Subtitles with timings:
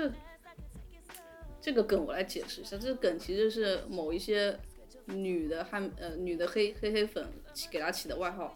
[0.00, 0.12] 这
[1.60, 4.58] 这个梗我来解释一下，这个梗其实是某一些
[5.06, 7.26] 女的汉呃女的黑黑黑粉
[7.70, 8.54] 给他起的外号，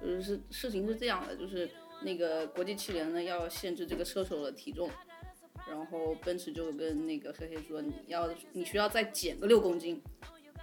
[0.00, 1.70] 就是事情是这样的，就是
[2.02, 4.88] 那个国际汽联呢要限制这个车手的体重，
[5.68, 10.02] 然后奔驰就跟那个黑黑说你要你需要再减个六公斤，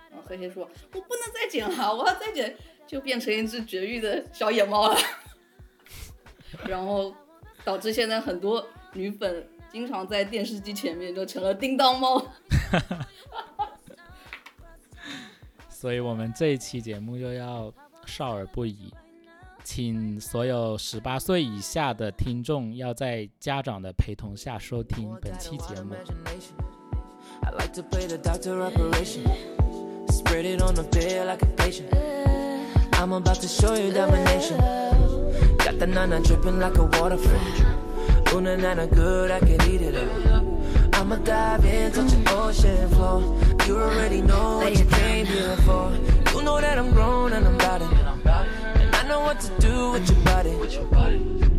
[0.09, 0.63] 然后黑黑说
[0.93, 2.55] 我不能再减了，我要再减。
[2.87, 4.97] 就变成一只绝育的小野猫了，
[6.69, 7.13] 然后
[7.65, 9.45] 导致现在很多女粉
[9.77, 12.19] 经常在电视机前面就成了叮当猫。
[15.69, 17.71] 所以我们这一期节目又要
[18.07, 18.91] 少儿不宜，
[19.63, 25.93] 请所有十八岁以下的听众要在家长的陪同下收听本期节目。
[27.43, 29.25] I like to play the doctor operation.
[30.07, 31.93] Spread it on the bed like a patient.
[32.93, 34.57] I'm about to show you domination.
[35.59, 37.86] Got the nana dripping like a waterfall.
[38.32, 40.10] Ooh, na na good, I can eat it up.
[40.94, 43.20] I'ma dive in, touch the ocean floor.
[43.66, 45.92] You already know what you came here for.
[46.34, 47.90] You know that I'm grown and I'm about it.
[48.76, 50.52] And I know what to do with your body.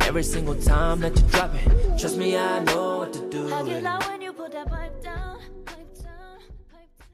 [0.07, 3.51] Every single time that you drop it, trust me, I know what to do.
[3.53, 3.83] I with get it.
[3.83, 6.37] loud when you put that pipe down, pipe down,
[6.71, 7.07] pipe down.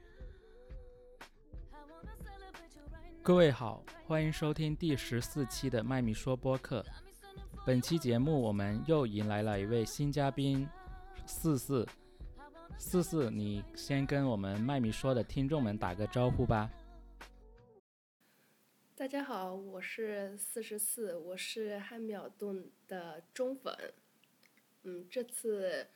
[1.72, 3.22] I wanna celebrate you right now.
[3.22, 6.84] 各位好，欢迎收听第十四期的麦米说播客。
[7.65, 10.69] 本期节目我们又迎来了一位新嘉宾，
[11.25, 11.83] 四四。
[12.77, 16.69] 四四，你先跟我们麦米说的听众们打个招呼吧。
[18.95, 23.75] 大家好，我是四十四，我是汉密尔顿的忠粉。
[24.83, 25.87] 嗯，这次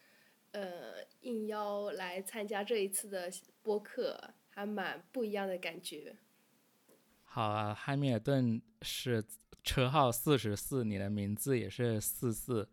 [0.53, 3.29] 呃应邀来参加这一次的
[3.61, 6.17] 播客，还蛮不一样的感觉。
[7.25, 9.23] 好啊，汉密尔顿是
[9.63, 12.69] 车号四十四，你的名字也是四四，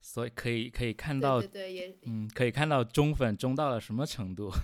[0.00, 4.52] 所以可以可以看到，对对对，也嗯，可以看到中粉中到了什么程度。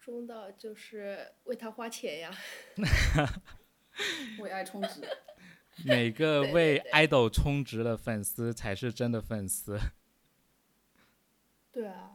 [0.00, 2.36] 中到就是为他花钱呀。
[4.40, 5.00] 为爱充值。
[5.86, 9.78] 每个为对 idol 充值的粉丝才是真的粉丝。
[11.70, 12.11] 对啊，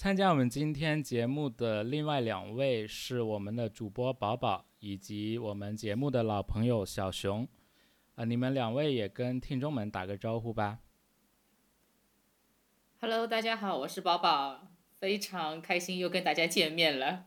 [0.00, 7.46] 参加我们今天节目的另外两位是我们的主播宝宝以及我们节目的老朋友小熊，
[8.14, 10.78] 啊、你们两位也跟听众们打个招呼吧。
[12.98, 14.68] Hello，大家好，我是宝宝，
[14.98, 17.26] 非常开心又跟大家见面了。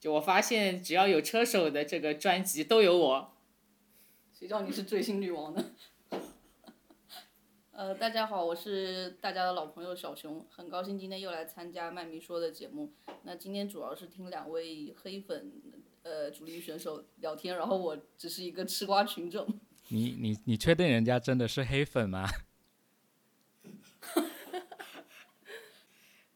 [0.00, 3.36] 就我发现，只要有车手的这个专辑都有我。
[4.32, 5.72] 谁叫你是追星女王呢？
[7.78, 12.92] 呃，大家好，我是大家的老朋友小熊，很高兴今天又来参加麦迷说的节目。
[13.22, 15.52] 那今天主要是听两位黑粉
[16.02, 19.46] 呃主力选手聊天，然后我只是一个吃瓜群众。
[19.90, 22.28] 你你你确定人家真的是黑粉吗？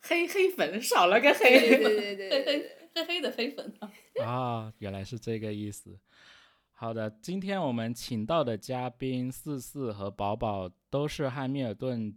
[0.00, 1.58] 黑黑粉少了个黑。
[1.58, 3.90] 对对对黑对对黑黑黑的黑粉啊！
[4.24, 5.98] 啊、原来是这个意思。
[6.82, 12.12] 好的，今天我们请到的嘉宾四四和宝宝都是汉密尔顿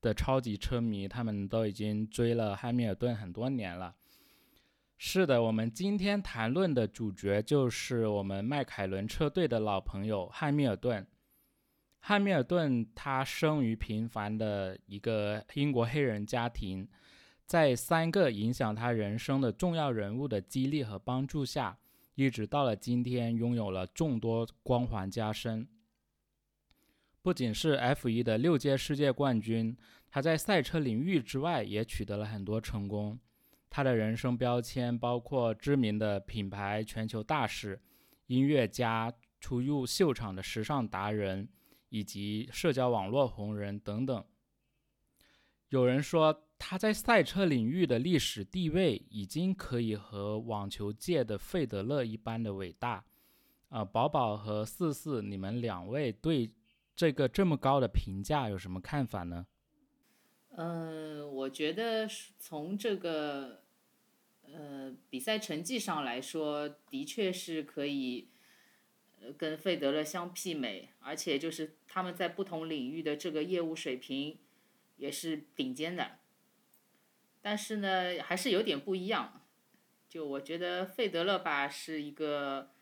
[0.00, 3.94] 的超级车迷，他们都已经追了汉密尔顿很多年了。
[4.96, 11.06] 是的，我们今天谈论的主角就是我们迈凯伦车队的老朋友汉密尔顿。
[11.98, 16.88] 汉密尔顿他生于平凡的一个英国黑人家庭，
[17.44, 21.76] 在三个影响他人生的重要人物的激励和帮助下，
[22.16, 25.68] 一直到了今天，拥有了众多光环加身。
[27.20, 29.76] 不仅是 F1 的六届世界冠军，
[30.08, 33.20] 他在赛车领域之外也取得了很多成功。
[33.68, 37.78] 他的人生标签包括知名的品牌全球大使、
[38.28, 41.46] 音乐家、出入秀场的时尚达人，
[41.90, 44.24] 以及社交网络红人等等。
[45.68, 53.04] 有人说，他在赛车领域的历史地位已经可以和网球界的费德勒一般的伟大。
[53.68, 56.50] 啊、宝宝和四四，你们两位对
[56.94, 59.46] 这个这么高的评价有什么看法呢？
[60.50, 62.08] 嗯，我觉得
[62.38, 63.62] 从这个
[64.44, 68.30] 呃比赛成绩上来说，的确是可以
[69.36, 74.38] 跟费德勒相媲美，而且就是他们在不同领域的这个业务水平
[74.96, 76.20] 也是顶尖的。
[77.46, 79.40] 但是呢，还是有点不一样。
[80.08, 82.72] 就我觉得费德勒吧是一个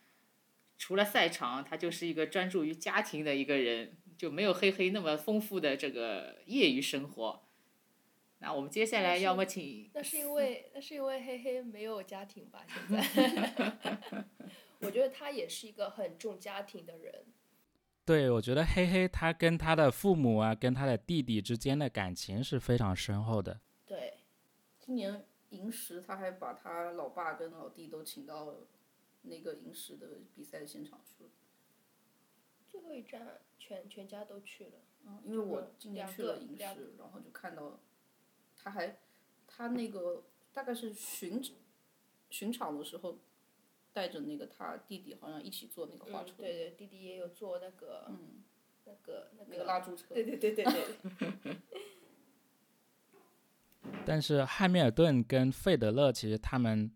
[0.75, 7.43] 除了赛场，他就是一个专注于家庭的一个人，就没有黑黑那么丰富的这个业余生活。
[8.39, 12.65] 那我们接下来要么请那是因为 那是因为黑黑没有家庭吧？
[12.67, 13.93] 现在，
[14.81, 17.25] 我觉得他也是一个很重家庭的人。
[18.03, 23.59] 对，我觉得黑黑他跟他的父母啊，跟他的弟弟之间的感情是非常深厚的。
[24.85, 28.55] 对，今年银石他还把他老爸跟老弟都请到
[29.23, 31.29] 那个银石的比赛现场去了。
[32.67, 34.71] 最后一站全全家都去了。
[35.05, 37.79] 嗯，因为我今年去了银石，然后就看到
[38.55, 38.97] 他还
[39.47, 41.41] 他那个大概是巡
[42.29, 43.19] 巡场的时候，
[43.93, 48.43] 带着那个他弟弟好像一起坐那个花车，，嗯对对，弟弟也有坐那个、嗯，
[48.85, 51.57] 那个那那个拉猪车，对对对对对，
[54.05, 56.91] 但是汉密尔顿跟费德勒其实他们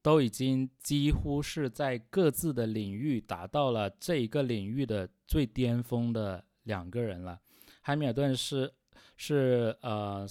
[0.00, 7.38] 都已经几乎是在各自的领域达到了这一个领域的最巅峰的两个人了。
[7.82, 8.72] 汉密尔顿是
[9.16, 10.26] 是呃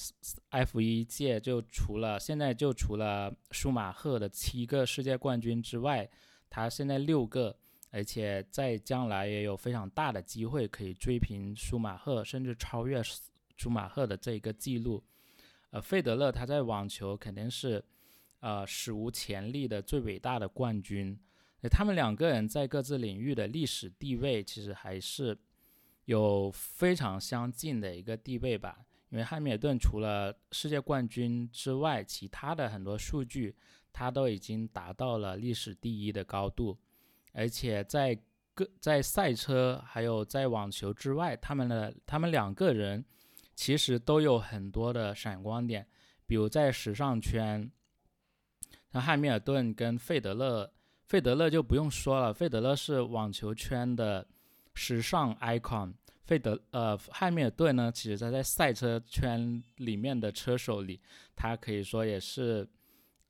[0.50, 6.10] F 一届就除了现在就除了舒马赫的七个世界冠军之外，
[6.50, 7.56] 他现在六个，
[7.92, 13.02] 而且在将来也有非常大的机会可以追平舒马赫，甚至超越
[13.56, 15.04] 舒马赫的这一个记录。
[15.74, 17.84] 呃，费德勒他在网球肯定是
[18.42, 21.20] 呃史无前例的最伟大的冠军。
[21.72, 25.36] 他们两个人在各自领域的历史地位其实还是
[26.06, 28.86] 有非常相近的一个地位吧。
[29.10, 33.56] 因为汉密尔顿除了世界冠军之外，其他的很多数据
[33.92, 36.78] 他都已经达到了历史第一的高度，
[37.32, 38.16] 而且在
[38.54, 43.04] 各在赛车还有在网球之外，他们的他们两个人。
[43.56, 45.88] 其实都有很多的闪光点，
[46.26, 47.72] 比如在时尚圈，
[48.92, 50.72] 像汉密尔顿跟费德勒，
[51.06, 54.28] 费德勒就不用说了，费德勒是网球圈的
[54.74, 55.94] 时尚 icon。
[56.24, 61.00] 费德呃汉密尔顿呢，其实他在赛车圈里面的车手里，
[61.36, 62.68] 他可以说也是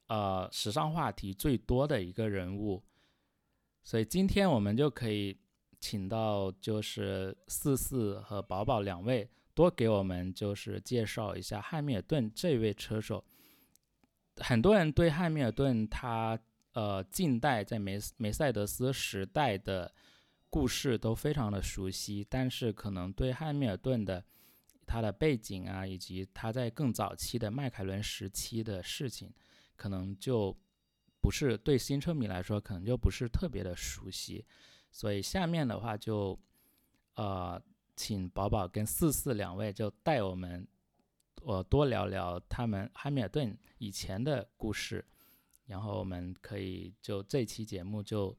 [0.08, 2.82] 呃时尚话题最多的一个人物。
[3.84, 5.36] 所以今天我们就可以
[5.80, 9.28] 请到就是四四和宝宝两位。
[9.56, 13.24] 多给我们就是介绍一下汉密尔顿这位车手。
[14.38, 16.40] 很多人对汉密尔顿他
[16.72, 19.94] 呃近代在梅梅赛德斯时代的
[20.50, 24.24] 故事都非常的熟悉，但是可能对汉密尔顿的
[24.88, 29.32] 他的背景啊，以及他在更早期的迈凯伦时期的事情，
[29.76, 30.58] 可能就
[31.22, 34.44] 不是对新车迷来说可能就不是特别的熟悉。
[34.92, 36.40] 所以下面的话就
[37.14, 37.62] 呃。
[37.96, 40.68] 请宝宝跟四四两位就带我们，
[41.44, 45.06] 我多聊聊他们汉密尔顿以前的故事，
[45.66, 48.36] 然后我们可以就这期节目就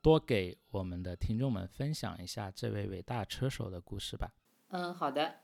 [0.00, 4.32] 多给我们的听众们分享一下这位伟大车手的故事吧。
[4.68, 5.40] 嗯，好的，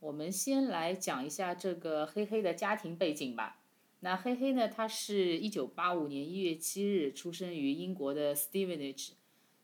[0.00, 3.60] 我们先来讲一下这个黑黑的家庭背景吧。
[4.00, 9.12] 那黑黑呢，他是一九八五年一月七日出生于英国的 Stevenage。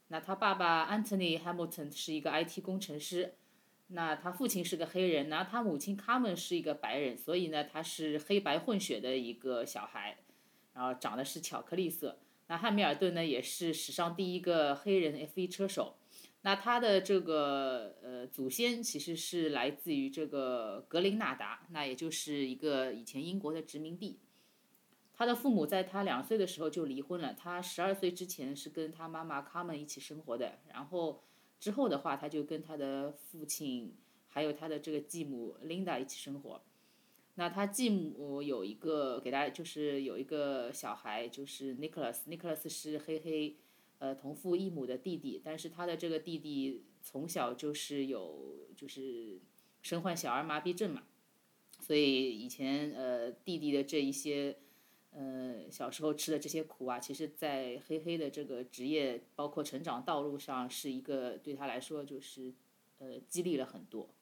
[0.09, 3.35] 那他爸爸 Anthony Hamilton 是一个 IT 工程师，
[3.89, 10.19] 那他父亲是个黑人，那他母亲 Carmen 是一个白人，所以呢，他是黑白混血的一个小孩，
[10.75, 12.19] 然后长得是巧克力色。
[12.47, 15.97] 那汉密尔顿呢，也是史上第一个黑人 F1 车手，
[16.43, 24.19] 那他的这个呃祖先其实是来自于这个格林纳达，那也就是一个以前英国的殖民地。
[25.17, 27.33] 他的父母在他两岁的时候就离婚了。
[27.35, 31.23] 他十二岁之前是跟他妈妈卡门一起生活的，然后
[31.61, 33.95] 之后的话，他就跟他的父亲
[34.27, 36.63] 还有他的这个继母 Linda 一起生活。
[37.37, 43.57] 那他继母有一个给他就是有一个小孩，就是 Nicholas，Nicholas 是黑黑
[43.99, 49.41] 呃同父异母的弟弟，但是他的这个弟弟从小就是有就是
[49.81, 51.05] 身患小儿麻痹症嘛，
[51.79, 54.59] 所以以前呃弟弟的这一些。
[55.17, 62.53] 呃，小时候吃的这些苦啊，其实，在黑黑的这个职业，包括成长道路上，是一个对他来说就是，
[62.99, 64.13] 呃，激励了很多。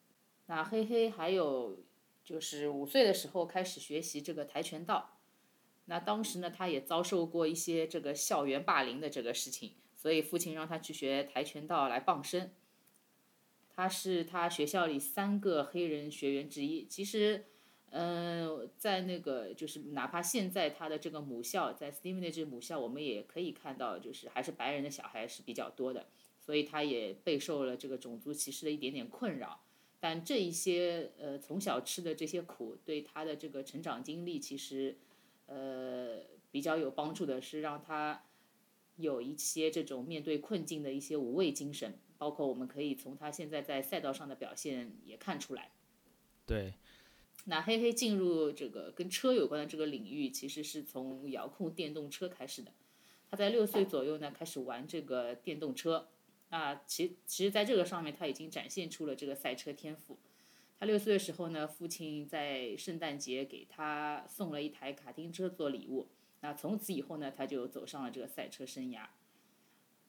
[0.49, 1.83] 那黑黑还有
[2.23, 5.19] 就是五岁的时候开始学习这个跆拳道，
[5.87, 12.55] 那当时呢，他也遭受过一些这个校园霸凌的这个事情，所以父亲让他去学跆拳道来傍身。
[13.75, 17.47] 他是他学校里三个黑人学员之一，其实。
[17.95, 26.07] 嗯，在那个就是哪怕现在他的这个母校在 Stevenage 母校，我们也可以看到，就是还是白人的小孩是比较多的，
[26.41, 29.61] 所以他也备受了这个种族歧视的一点点困扰。
[30.01, 34.97] 但这一些呃从小吃的这些苦，对他的这个成长经历其实
[35.45, 36.21] 呃
[36.51, 38.25] 比较有帮助的是让他
[38.97, 45.73] 有一些这种面对困境的一些无畏精神，包括我们可以从他现在在赛道上的表现也看出来。
[46.47, 46.73] 对。
[47.45, 52.73] 那黑黑进入这个跟车有关的这个领域，其实是从遥控电动车开始的。
[53.29, 56.09] 他在六岁左右呢开始玩这个电动车，
[56.51, 60.19] 啊，其其实在这个上面他已经展现出了这个赛车天赋。
[60.79, 66.09] 他六岁的时候呢，父亲在圣诞节给他送了一台卡丁车做礼物。
[66.41, 69.07] 那从此以后呢，他就走上了这个赛车生涯。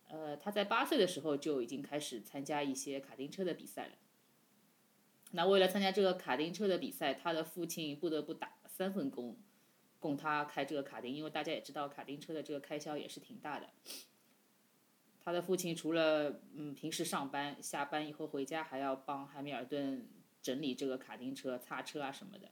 [0.10, 3.94] 呃，他在八岁的时候就已经开始参加一些卡丁车的比赛了。
[5.36, 9.36] 那为了参加这个卡丁车的比赛，他的父亲不得不打三份工，
[10.00, 13.72] 供他开这个卡丁，因为大家也知道卡丁车的这个开销也是挺大的。
[15.20, 20.08] 他的父亲除了嗯平时上班，下班以后回家还要帮汉密尔顿
[20.40, 22.52] 整理这个卡丁车、擦车啊什么的。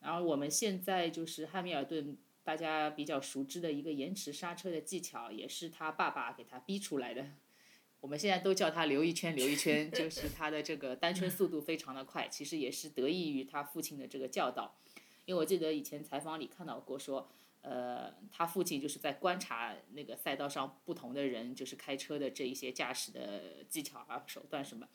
[0.00, 7.26] 然后我们现在就是汉密尔顿大家比较熟知的一个延迟刹车的技巧，也是他爸爸给他逼出来的。
[8.02, 14.74] 我们现在都叫他留一圈留一圈，就是他的这个单圈速度非常的快，其实也是得益于他父亲的这个教导。
[15.24, 17.30] 因为我记得以前采访里看到过说，
[17.60, 24.88] 呃，他父亲就是在观察那个赛道上不同的人，就是开车的这一些驾驶的技巧啊、手段什么，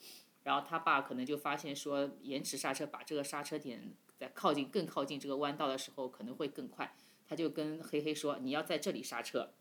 [0.43, 6.93] 然后他爸可能就发现说，延迟刹车把这个刹车点在靠近更靠近这个弯道的时候可能会更快，
[7.25, 9.53] 他就跟黑黑说，你要在这里刹车。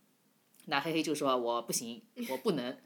[0.65, 2.77] 那黑黑就说我不行，我不能。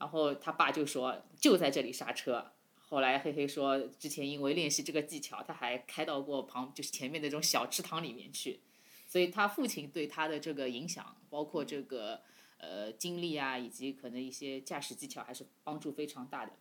[0.00, 2.50] 然后他爸就说就在这里刹车。
[2.78, 8.58] 后来黑黑说，之前因为练习这个技巧，他还开到过旁就是前面那种小池塘里面去，
[9.06, 12.20] 所以他父亲对他的这个影响，包括这个
[12.58, 16.52] 呃经历啊，以及可能一些驾驶技巧，还是帮助非常大的。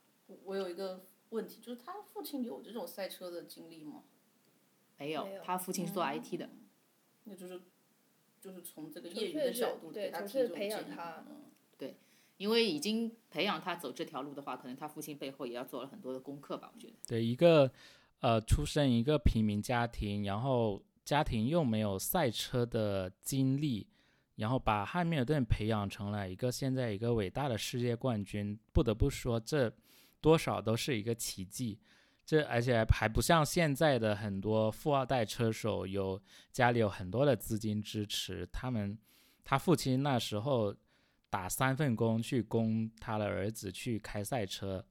[0.43, 4.03] 我有一个问题，就是他父亲有这种赛车的经历吗？
[4.97, 6.47] 没有，他父亲是做 IT 的。
[7.23, 7.61] 那就是
[8.39, 11.48] 就是从这个业余的角度对给他纯粹培提这种建议养他嗯
[12.39, 16.93] 因为已经培养他走这条路的话，可能他父亲背后也要做了很多的功课吧，我觉得。
[17.05, 17.69] 对一个
[18.21, 23.85] 呃出生一个平民家庭，然后家庭又没有赛车的经历，
[24.35, 29.69] 然后把汉密尔顿培养成了一个现在一个伟大的世界冠军，不得不说这
[30.21, 31.77] 多少都是一个奇迹。
[32.25, 36.21] 这而且还不像现在的很多富二代车手有
[36.53, 38.97] 家里有很多的资金支持，他们
[39.43, 40.73] 他父亲那时候
[41.29, 44.85] 打三份工去供他的儿子去开赛车，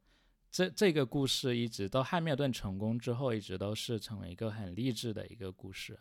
[0.51, 5.99] 这这个故事一直到汉密尔顿成功之后，一直都是成为一个很励志的一个故事。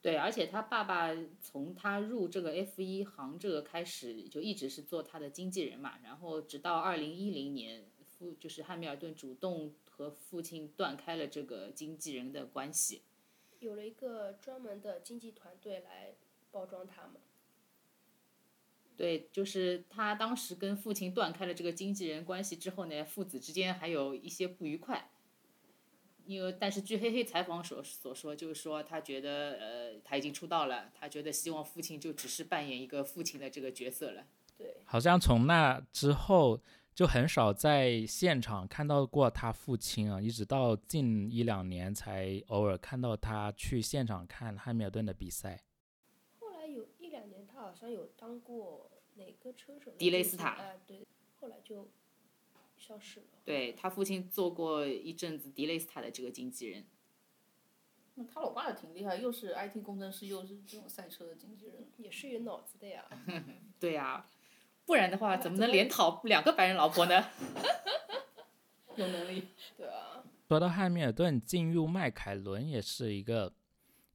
[0.00, 1.08] 对，而且他爸爸
[1.40, 5.98] 从他入这个 F 一行这个开始，就一直是做他的经纪人嘛。
[6.04, 13.02] 然后直到二零一零年，父就是汉密尔顿主动和父亲断开了这个经纪人的关系。
[13.60, 16.14] 有了一个专门的经纪团队来
[16.50, 17.14] 包装他们。
[18.96, 25.10] 对，就是他当时跟父亲断开了这个经纪人关系之后呢，父子之间还有一些不愉快。
[26.26, 34.24] 因为，但是据黑黑采访所所说，就是说他觉得，呃，他已经出道了，他觉得希望父亲就只是扮演一个父亲的这个角色了。
[34.56, 36.58] 对，好像从那之后
[36.94, 45.62] 就很少在现场看到过他父亲啊，一直到近一两年才偶尔看到他去现场看汉密尔顿的比赛。
[47.74, 51.04] 好像有当过哪个车手的迪雷斯塔哎，对，
[51.40, 51.90] 后来就
[52.76, 53.26] 消失了。
[53.44, 56.86] 对他父亲做过一阵子迪雷斯塔的这个经纪人。
[58.14, 61.88] 那他老爸也挺厉害，又是 IT 工程师，又是这种赛车的经纪人。
[61.98, 63.04] 也是有脑子的呀。
[63.80, 64.24] 对呀、
[64.86, 67.28] 不然的话怎么能连讨两个白人老婆呢？
[68.94, 69.48] 有能力。
[69.76, 73.52] 对啊，说到汉密尔顿进入迈凯伦，也是一个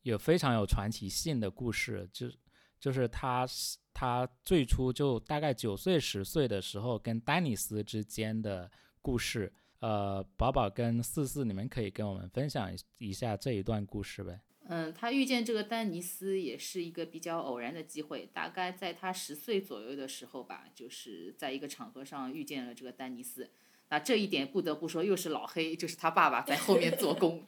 [0.03, 2.31] 有非常有传奇性的故事，就
[2.79, 3.45] 就是他
[3.93, 8.71] 他最初就大概九岁十岁的时候，跟丹尼斯之间的
[9.01, 9.51] 故事。
[9.79, 14.41] 呃，宝宝跟四四，你们可以跟我们分享一下这一段故事呗？
[14.67, 23.49] 嗯，他遇见这个丹尼斯也是一个比较偶然的机会，大概在他十岁左右的时候吧，就是在一个场合上遇见了这个丹尼斯。
[23.87, 27.43] 那这一点不得不说，又是老黑，就是他爸爸在后面做工。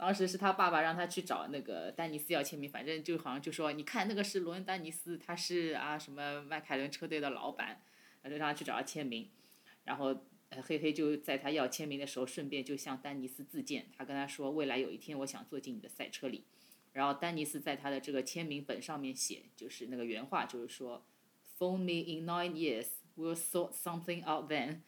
[0.00, 7.82] 当时是他爸爸让他去找那个丹尼斯要签名，反正就好像就说，你看那个是罗恩·丹尼斯，他是啊什么迈凯伦车队的老板，
[8.22, 9.28] 然后让他去找他签名。
[9.84, 10.06] 然后
[10.48, 16.44] 呃黑黑就在他要签名的时候，顺便就向丹尼斯自荐，他跟他说，未来有一天我想坐进你的赛车里。
[16.94, 21.04] 然后丹尼斯在他的这个签名本上面写，就是那个原话，就是说
[21.58, 22.86] ，Phone me in nine years,
[23.18, 24.80] we'll sort something out then。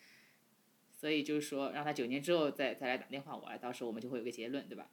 [1.02, 4.88] 所以就是说，让他九年之后再再来打电话我来，到时候我们就会有个结论，对吧？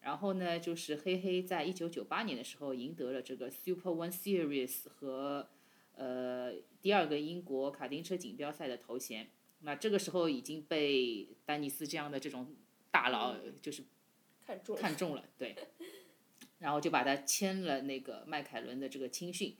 [0.00, 5.50] 然后呢，就是黑黑在一九九八年的时候赢得了这个 Super One Series 和
[5.94, 9.28] 呃第二个英国卡丁车锦标赛的头衔。
[9.60, 12.56] 那这个时候已经被丹尼斯这样的这种
[12.90, 13.84] 大佬就是
[14.46, 14.80] 看中了。
[14.80, 15.54] 看中了，对，
[16.60, 19.54] 然后就把他签了那个迈凯伦的这个青训。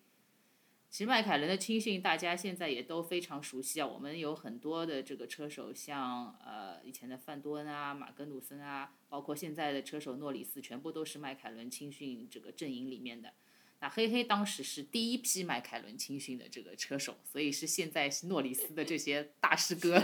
[0.88, 13.34] 其实迈凯伦的青训大家现在也都非常熟悉啊，我们有很多的这个车手，像呃以前的范多恩啊、马格努森啊，包括现在的车手诺里斯，全部都是迈凯伦青训这个阵营里面的。
[13.80, 20.00] 那黑黑当时是第一批迈凯伦青训的这个车手，所以是现在是诺里斯的这些大师哥。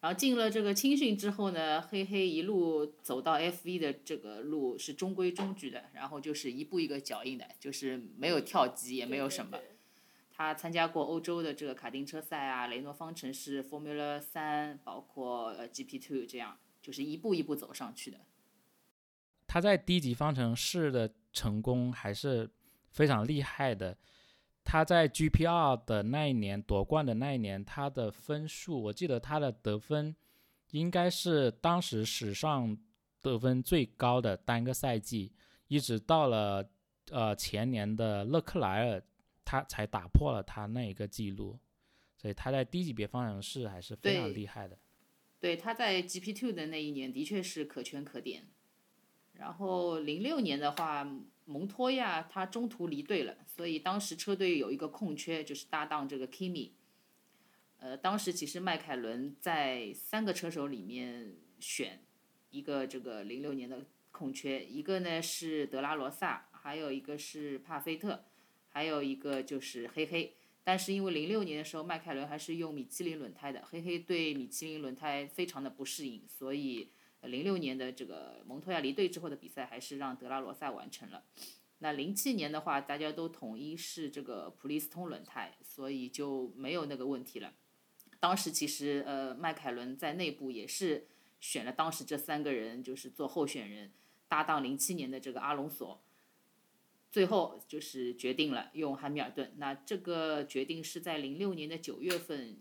[0.00, 9.58] 然后进了这个青训之后呢，黑黑一路走到 F 1的这个路是中规中矩的，然后就是一步一个脚印的，就是没有跳级也没有什么。
[10.32, 18.20] 他参加过欧洲的这个卡丁车赛啊，雷诺方程式 Formula 三，包括呃 GP Two 这样，就是一步一步走上去的。
[19.46, 22.48] 他在低级方程式的成功还是
[22.90, 23.98] 非常厉害的。
[24.62, 30.14] 他在 GPR 的那一年夺冠的那一年，他的分数，我记得他的得分
[30.70, 32.78] 应该是当时史上
[33.20, 35.32] 得分最高的单个赛季，
[35.68, 36.70] 一直到了
[37.10, 39.02] 呃前年的勒克莱尔，
[39.44, 41.58] 他才打破了他那一个记录。
[42.16, 44.78] 所以他在低级别方程式还是非常厉害的。
[45.40, 48.46] 对，他在 GP Two 的那一年的确是可圈可点。
[49.32, 51.10] 然后零六年的话，
[51.46, 56.70] 蒙托亚他中途离队了，所以当时车队有一个空缺，就是搭档这个 Kimi。
[57.76, 62.02] 呃，当时其实迈凯伦在三个车手里面选
[62.48, 68.24] 一个这个零六年的空缺，一个呢是德拉罗萨，还有一个是帕菲特，
[68.70, 70.34] 还有一个就是黑黑。
[70.64, 76.88] 但是因为零六年的时候，迈凯伦还是用米其林轮胎的，黑黑对米其林轮胎非常的不适应，所以
[77.24, 81.22] 零六年的这个蒙托亚离队之后的比赛，还是让德拉罗萨完成了。
[81.80, 87.54] 那零七年的话，大家都统一是这个普利司通轮胎，所以就没有那个问题了。
[88.18, 91.08] 当时其实呃，迈凯伦在内部也是
[91.40, 93.92] 选了当时这三个人，就是做候选人
[94.28, 96.02] 搭档零七年的这个阿隆索。
[97.10, 102.58] 最后就是决定了用汉密尔顿，那这个决定是在零六年的九月份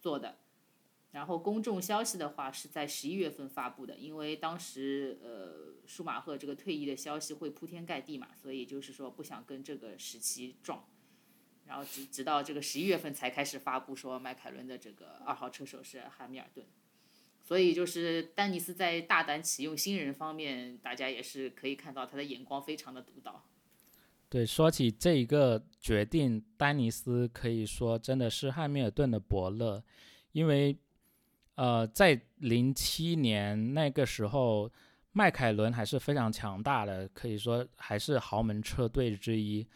[0.00, 0.40] 做的，
[1.14, 10.84] 然后公众消息的话是在十一月份发布的，因为当时呃舒马赫这个退役的消息会铺天盖地嘛，所以就是说不想跟这个时期撞，
[11.66, 16.66] 然后直直到这个十一月份才开始发布说迈凯伦的这个二号车手是汉密尔顿。
[17.46, 23.44] 所以就是丹尼斯在大胆启用新人方面，大家也是可以看到他的眼光非常的独到。
[24.30, 29.84] 对，说起这一个决定，丹尼斯可以说真的是汉密尔顿的伯乐，
[30.32, 30.76] 因为
[31.54, 34.70] 呃，在零七年那个时候，
[35.12, 39.66] 迈凯伦还是非常强大的，可以说还是豪门车队之一。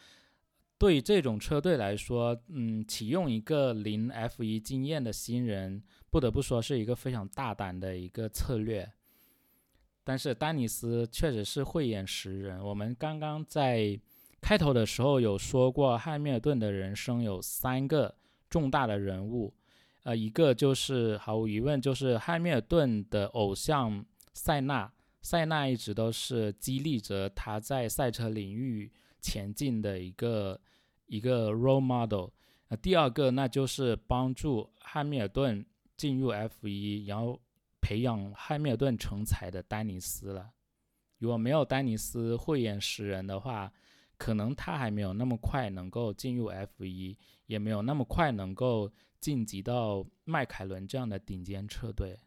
[0.76, 8.88] 对于这种车队来说，嗯，启用一个零 F 1经验的新人，不得不说是一个非常大胆的一个策略。
[10.04, 14.00] 但是丹尼斯确实是慧眼识人，我们刚刚在
[14.40, 18.14] 开头的时候有说过，汉密尔顿的人生有三个
[18.48, 19.52] 重大的人物，
[20.08, 24.90] 呃，一个就是毫无疑问就是汉密尔顿的偶像塞纳，
[25.20, 28.90] 塞纳一直都是激励着他在赛车领域
[29.20, 30.58] 前进的一个
[31.08, 32.30] 一个 role model。
[32.68, 35.62] 呃，第二个那就是帮助汉密尔顿
[35.94, 37.38] 进入 F 1然后
[37.82, 40.48] 培养汉密尔顿成才的丹尼斯了。
[41.18, 43.70] 如果没有丹尼斯慧眼识人的话，
[44.18, 52.18] 可能他还没有那么快能够进入 F 一也没有那么快能够晋级到迈凯伦这样的顶尖车队。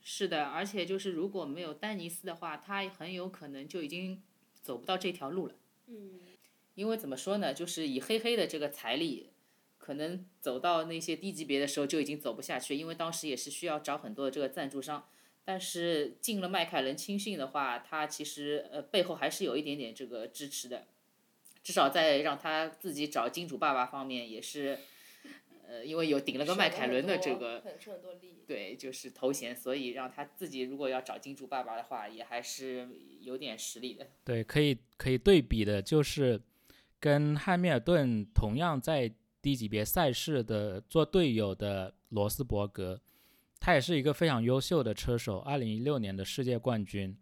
[0.00, 4.22] 是的，而且就是如果没有丹尼斯的话，他很有可能就已经
[4.54, 5.54] 走不到这条路了。
[5.86, 6.20] 嗯，
[6.74, 9.30] 因为怎么说呢，就是以黑黑的这个财力，
[9.76, 15.06] 可能走到那些低级别的时候就已经走不下去，因为当时也是需要找很多的这个赞助商。
[15.44, 20.86] 但是进了迈凯伦青训的话，他其实呃背后还是有一点点这个支持的，
[21.62, 24.78] 至少在让他自己找金主爸爸方面也是，
[25.66, 27.62] 呃，因为有顶了个迈凯伦的这个。
[28.46, 32.88] 对，就是头衔，所以让他自己如果要找金主爸爸的话，也还是
[33.20, 34.08] 有点实力的。
[34.24, 36.40] 对，可以可以对比的就是
[36.98, 42.98] 跟汉密尔顿同样在低级别赛事的做队友的罗斯伯格，
[43.60, 47.14] 他也是一个非常优秀的车手，二零一六年的世界冠军。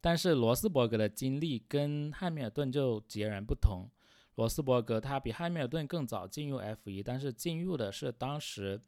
[0.00, 3.88] 但是罗斯伯格的经历跟汉密尔顿就截然不同。
[4.36, 8.80] 罗斯伯格他比汉密尔顿更早进入 F 1但是进入的是当时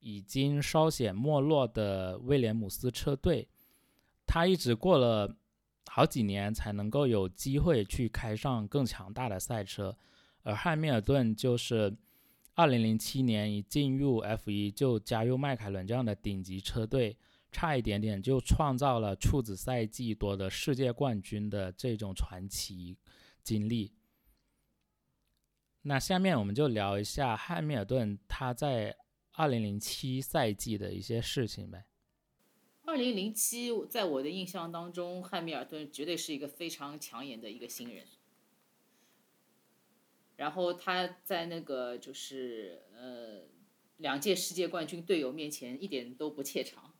[0.00, 3.48] 已经稍显没落的威廉姆斯车队。
[4.26, 5.34] 他一直过了
[5.86, 9.96] 好几年才能够有机会去开上更强大的赛车，
[10.42, 11.96] 而汉密尔顿就是
[12.54, 17.16] 二零零七年一进入 F 1就加入迈凯伦这样的顶级车队，
[17.50, 22.96] 差一点点就创造了处子赛季夺得世界冠军的这种传奇
[23.42, 23.92] 经历。
[25.82, 28.96] 那下面我们就聊一下汉密尔顿他在
[29.32, 31.86] 二零零七赛季的一些事情呗。
[32.82, 38.06] 二零零七，在我的印象当中，汉密尔顿绝对是一个非常抢眼的一个新人。
[40.36, 43.42] 然后他在那个就是呃
[43.98, 46.94] 两届世界冠军队友面前一点都不怯场。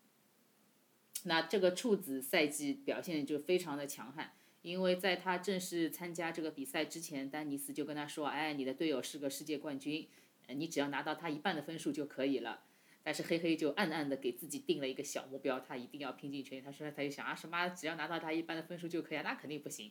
[1.25, 10.07] 那这个处子赛季表现就非常的强悍，因为在他正式参加这个比赛之前，丹尼斯就跟他说：“哎，你的队友是个世界冠军，
[10.49, 12.63] 你只要拿到他一半的分数就可以了。”
[13.03, 16.63] 但是黑黑就暗暗的给自己定了一个小目标，他一定要拼尽全力。
[16.63, 19.91] 他说他就想啊什么，只要拿到他一半的分数就可以啊，那肯定不行。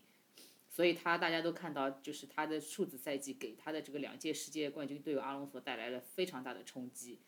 [0.70, 7.20] 所以他大家都看到，就是他的处子赛季给他的这个两届世界冠军队友阿隆索带来了非常大的冲击，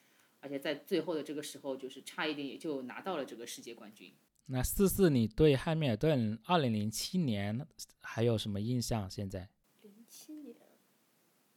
[0.41, 4.13] 而且在最后的这个时候，就是差一点也就拿到了这个世界冠军。
[4.45, 7.67] 那四四，你对汉密尔顿二零零七年
[7.99, 9.09] 还有什么印象？
[9.09, 9.47] 现在
[9.83, 10.55] 零七年，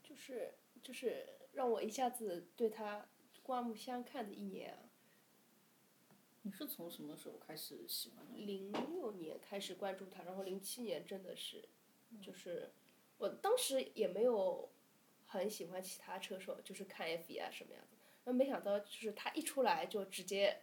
[0.02, 3.06] 就是就是让我一下子对他
[3.42, 4.78] 刮目相看的一年啊。
[6.42, 8.36] 你是从什么时候开始喜欢他？
[8.36, 11.66] 零六年开始关注他，然后零七年真的是，
[12.20, 12.72] 就是
[13.16, 14.68] 我当时也没有
[15.24, 20.60] 很喜欢其他车手，就是看 F 一啊什么样子，那没想到就是他一出来就直接，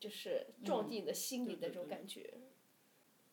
[0.00, 2.34] 就是撞进你的心里的这种感觉。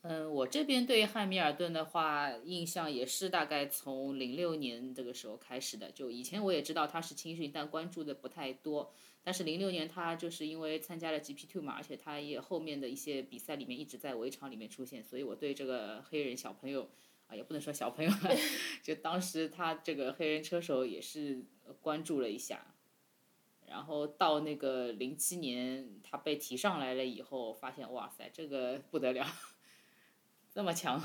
[0.01, 5.91] 嗯，我这边对汉密尔顿的话，印象也是大概从零六年这个时候开始的。
[5.91, 8.93] 就以前我也知道他是青训，但关注的不太多。
[9.21, 16.89] 但是零六年他就是因为参加了 GP Two 嘛，而且他也后面的一些比赛里面一直在围场里面出现，所以我对这个黑人小朋友
[17.27, 18.11] 啊，也不能说小朋友，
[18.81, 21.43] 就当时他这个黑人车手也是
[21.81, 22.73] 关注了一下。
[23.69, 29.25] 然后到那个零七年他被提上来了以后，发现哇塞，这个不得了。
[30.51, 30.99] 这么强，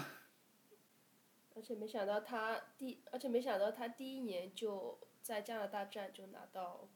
[1.55, 6.89] 而且没想到他第，而且没想到他第一年就在加拿大站就拿到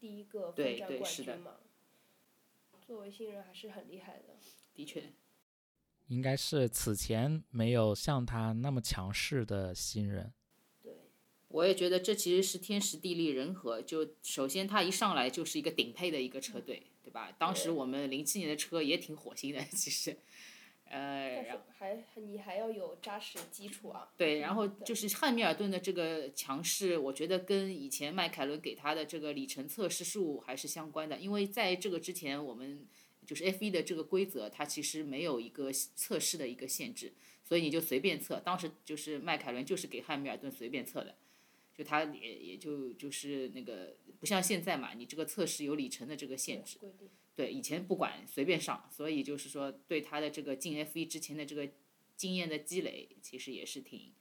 [0.00, 1.52] 第一个对分站冠对是的军嘛。
[2.84, 4.34] 作为新人还是很厉害的。
[4.74, 5.12] 的确，
[6.08, 10.32] 应该是此前没有像他那么强势的新人。
[11.50, 13.80] 对，我也觉得这其实是天时地利人和。
[13.82, 17.34] 就首先它一上来就是一个顶配的一个车队，对吧？
[17.38, 20.16] 当时我们零七年的车也挺火星的，其实，
[20.84, 21.44] 呃，
[21.78, 24.10] 还你还要有扎实的基础啊。
[24.16, 32.86] 对，然后就是汉密尔顿的这个强势，我觉得跟以前迈凯伦给他的这个里程测试数还是相关的，因为在这个之前，我们
[33.26, 37.12] 就是 F 1的这个规则，它其实没有一个测试的一个限制，
[37.44, 38.40] 所以你就随便测。
[38.40, 41.14] 当时就是迈凯伦就是给汉密尔顿随便测的，
[41.78, 46.76] 就他也也就就是那个不像现在嘛，你这个测试有里程的这个限制。
[47.36, 51.68] 对，以前不管随便上，所以就是说对他的这个进 F 1之前的这个
[52.16, 54.12] 经验的积累，其实也是挺，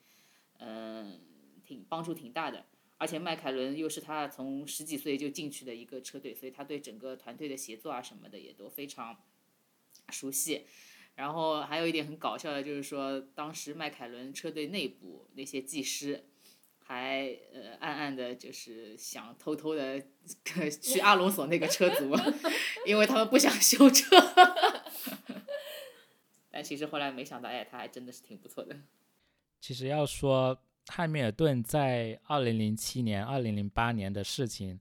[0.59, 1.19] 嗯、
[1.65, 2.67] 挺帮助挺大的。
[2.99, 9.19] 而且迈凯伦又是他从十几岁就进去的一个车队，所以他对整个团队的协作啊什么的也都非常
[10.09, 10.67] 熟悉。
[11.15, 16.25] 然后还有一点很搞笑的，就是说当时迈凯伦车队内部那些技师。
[16.87, 20.01] 还呃暗暗的就是想偷偷的
[20.81, 22.15] 去阿隆索那个车组，
[22.87, 24.15] 因为他们不想修车。
[26.49, 28.73] 但其实后来没想到，哎，他还真的是挺不错的。
[29.59, 34.79] 其实要说汉密尔顿在二零零七年、二零零八年的事情，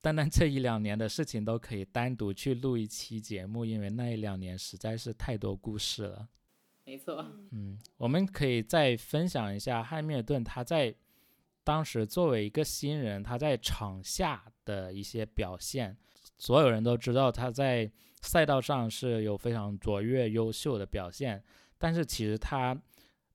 [0.00, 6.28] 单单这一两年的事情都可以单独去录一期节目，因为那一两年实在是太多故事了。
[6.84, 7.16] 没错，
[7.50, 10.94] 嗯，我们可以再分享一下汉密尔顿他在
[11.68, 15.94] 当时作为一个新人，他在场下的一些表现。
[16.38, 21.44] 所有人都知道他在赛道上是有非常卓越、优秀的表现，
[21.76, 22.74] 但是其实他，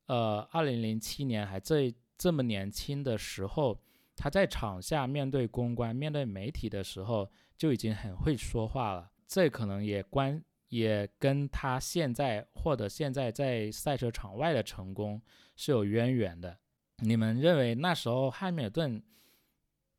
[0.07, 3.79] 呃，二零零七年还这这么年轻的时候，
[4.15, 9.11] 他在场下面对公关、面对媒体的时候就已经很会说话了。
[9.27, 15.21] 这可能也关也跟他现在或者现在在赛车场外的成功
[15.55, 16.57] 是有渊源的。
[17.05, 19.03] 你们认为那时候汉密尔顿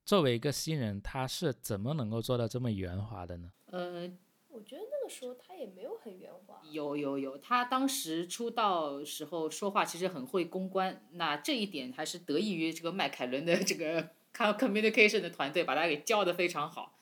[0.07, 3.53] 作为一个新人，他是怎么能够做到这么圆滑的呢？
[3.67, 4.11] 呃，
[4.49, 6.63] 我觉得那个时候他也没有很圆滑。
[6.71, 16.97] 有有有，他当时出道时候说话其实很会公关，那这一点还是得益于这个迈凯伦的这个 communication 的团队把他给教的非常好。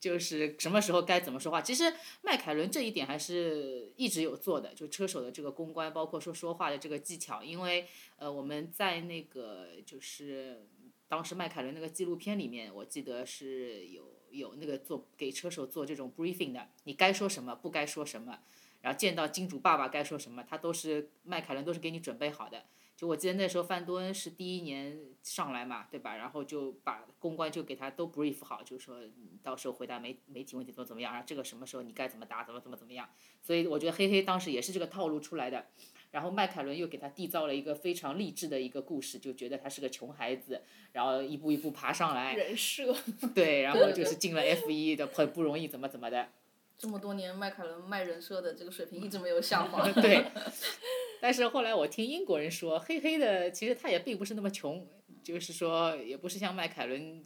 [0.00, 1.60] 就是什么时候该怎么说话。
[1.60, 7.42] 其实迈凯伦这一点还是一直有做的，就车手的这个公关，包括说说话的这个技巧。
[7.42, 7.86] 因为
[8.16, 10.66] 呃，我们在那个就是
[11.06, 18.40] 当时迈凯伦那个纪录片里面，我记得是有有那个做给车手做这种 briefing 的，你该说什么，不该说什么，
[18.80, 22.64] 然后见到金主爸爸该说什么，他都是迈凯伦都是给你准备好的。
[23.00, 26.16] 就我记得那时候范多恩是第一年上来嘛，对吧？
[26.16, 28.98] 然后就把公关就给他都 brief 好，就是说
[29.42, 33.08] 到时候回答媒媒体问题怎么怎么样，然后这个什么时候你该怎么答，怎么怎么怎么样。
[33.40, 35.64] 所以我觉得黑黑当时也是这个套路出来的。
[36.10, 40.60] 然后迈凯伦又给他缔造了一个非常励志的一个故事，就觉得他是个穷孩子，
[40.92, 42.94] 然后一步一步爬上来，人设，
[43.34, 46.28] 对，然后 就是进了 F 一的很不容易，怎么怎么的。
[46.76, 49.88] 这么多年，迈凯伦卖人设的这个水平一直没有下滑。
[49.92, 50.24] 对，
[51.20, 54.88] 但是后来我听英国人说，黑黑的其实他也并不是那么穷，
[55.22, 57.22] 就是说也不是像迈凯伦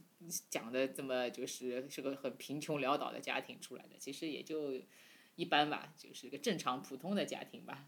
[0.50, 4.72] 讲的这么就是是个很贫穷潦倒的家庭出来的，其实也就
[5.36, 7.86] 一般吧，就是个正常普通的家庭吧。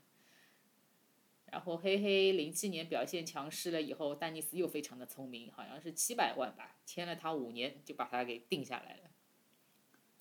[1.51, 9.11] 然后黑黑零七年表现强势了以后，丹尼斯又非常的聪明，好像是七百万吧，签了他五年就把他给定下来了。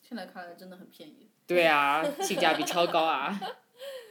[0.02, 1.30] 现在看来真的很便宜。
[1.48, 3.38] 对啊，性价比超高啊。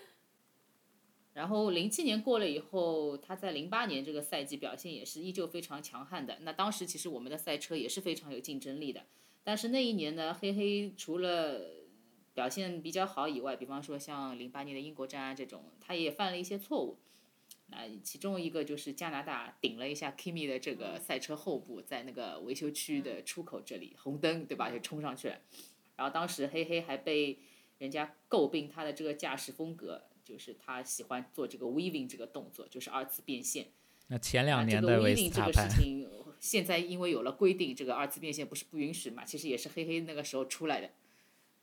[1.35, 6.38] 然后零七年过了以后，他在零八年这个赛季表现也是依旧非常强悍的。
[6.40, 9.05] 那当时其实我们的赛车也是非常有竞争力的，
[9.42, 11.61] 但是那一年呢，黑黑除了
[12.33, 16.99] 表现比较好以外，比方说像零八年的英国站啊这种，他也犯了一些错误。
[17.66, 24.70] 那其中一个就是加拿大顶了一下 Kimi 的这个赛车后部，在那个维修区的出口这里红灯，对吧？
[24.70, 25.40] 就冲上去了。
[25.97, 27.38] 然后当时黑黑还被
[27.79, 33.69] 人家诟病他的这个驾驶风格，就是他喜欢做这个 weaving 这个动作，就是二次变现。
[34.09, 36.11] 那前两啊这个年的维 weaving 斯塔潘这个事，情，
[36.41, 39.25] 现在因为有了规定，这个二次变现不是不允许嘛？
[39.25, 40.91] 其实也是黑黑那个时候出来的，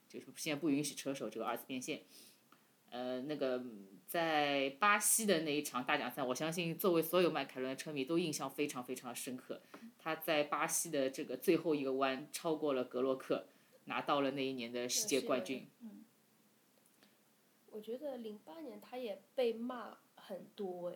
[0.07, 2.01] 就是现在不允许车手这个二次变现。
[2.89, 3.63] 呃，那个
[4.05, 9.61] 在巴西的那一场大奖赛，我相信作为所有迈凯伦的车迷都印象非常非常深刻。
[9.97, 13.47] 他在巴西的这个最后一个弯超过了格洛克，
[13.85, 15.67] 拿到了那一年的世界冠军。
[17.71, 20.95] 我觉得零八年他也被骂很多哎，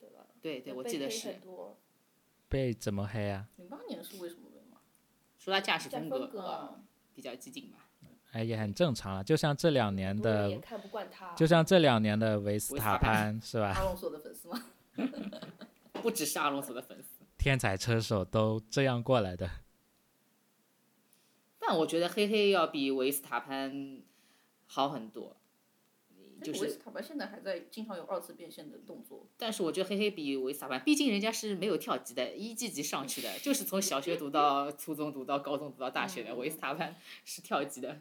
[0.00, 0.26] 对吧？
[0.40, 1.76] 对对，我被黑记得是很多。
[2.48, 3.48] 被怎么黑啊？
[3.56, 4.78] 零八年是为什么被骂？
[5.38, 6.80] 说他驾驶风格风格啊啊，
[7.14, 7.78] 比较激进吧。
[8.32, 9.24] 哎，也很正常了。
[9.24, 11.34] 就像这两年的，看不惯他。
[11.34, 13.72] 就像这两年的维斯塔潘是吧？
[13.72, 14.64] 阿隆索的粉丝吗？
[16.02, 17.24] 不只是阿隆索的粉丝。
[17.38, 19.50] 天才车手都这样过来的。
[21.58, 24.02] 但我觉得黑黑要比维斯塔潘
[24.66, 25.36] 好很多，
[26.52, 29.26] 就是维斯，塔潘现在还在经常有二次变现的动作。
[29.36, 36.30] 但是我觉得黑黑比维斯塔潘，毕竟人家是没有跳级的，一级级上去的，就是从小学读到 初中，读到高中，读到大学的。
[36.30, 38.00] 嗯维斯塔潘是跳级的。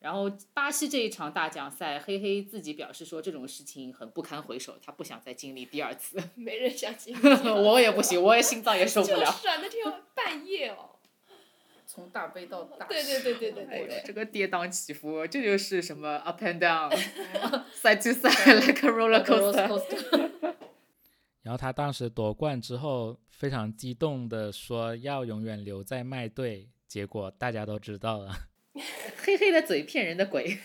[0.00, 6.22] 然后巴西这一场大奖赛，黑黑自己表示说这种事情很不堪回首，他不想再经历第二次。
[6.34, 7.16] 没人想进。
[7.64, 9.24] 我也不行，我也心脏也受不了。
[9.24, 9.82] 就是啊，那天
[10.14, 10.93] 半夜哦。
[11.94, 14.02] 从大悲到大对对对对对对对。
[14.04, 20.30] 这个跌宕起伏，这就是什么 up and down，side to side like a roller coaster。
[21.42, 28.34] 然后他当时夺冠之后，非常激动的说要永远留在麦队，结果大家都知道了。
[29.22, 30.58] 黑黑的嘴骗人的鬼。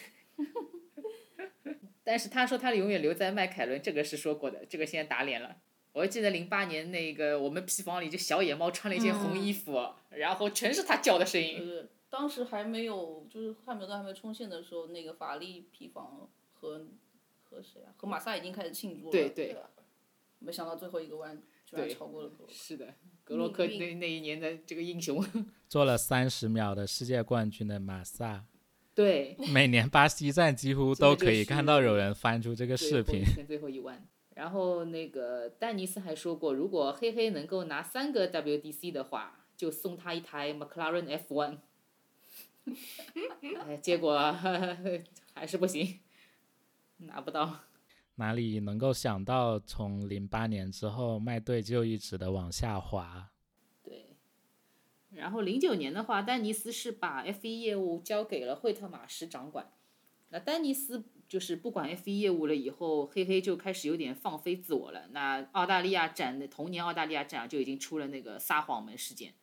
[2.04, 5.58] 但是他说他永远留在迈凯伦，这个是说过的，这个现在打脸了。
[5.92, 11.58] 我记得零八年那个我们皮房里就小野猫穿了一件红衣服，然后全是他叫的声音。
[11.60, 16.86] 呃，当时还没有，就是汉密尔顿还没冲线的时候，那个法拉利皮房和
[17.44, 17.94] 和谁啊？
[17.98, 19.12] 和马萨已经开始庆祝了。
[19.12, 19.70] 对对吧
[20.40, 22.54] 没想到最后一个弯居然超过了格洛克。
[22.54, 22.94] 是的，
[23.26, 25.22] 格洛克命那那一年的这个英雄。
[25.68, 28.46] 做了三十秒的世界冠军的马萨，
[28.96, 33.24] 对， 每年巴西站几乎都可以看到有人翻出这个视频。
[33.24, 34.08] 最后最后一弯。
[34.36, 41.58] 然后那个丹尼斯还说过，如果黑黑能够拿三个 WDC 的话，就送他一台 McLaren F1。
[43.68, 44.18] 哎，结果
[45.36, 46.00] 还是不行，
[47.00, 47.60] 拿不到。
[48.16, 53.32] 哪里能够想到，从零八年之后，麦队就一直的往下滑。
[53.84, 54.16] 对，
[55.12, 59.70] 然后零九年的话，丹尼斯是把 F 1业务交给了惠特马什掌管。
[60.30, 65.08] 那丹尼斯就是不管 F 1业务了以后，黑黑就开始有点放飞自我了。
[65.12, 69.34] 那澳大利亚展的同年澳大利亚站啊就已经出了那个撒谎门事件，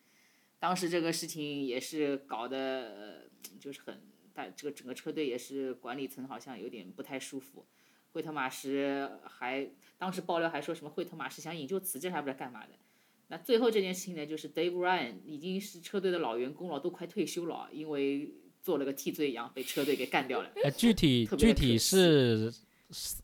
[0.59, 4.01] 当时这个事情也是搞得呃就是很
[4.33, 7.66] 大，这个整个车队也是管理层好像有点不太舒服。
[8.12, 12.73] 惠特马什还当时爆料还说什么惠特马什想引咎辞职还不知道干嘛的。
[13.29, 20.51] 那最后这件事情呢，就是 Dave Ryan 已经是车队的老员工了，都快退休了，因为做了个替罪羊，被车队给干掉了。
[20.64, 22.53] 哎，具体具体是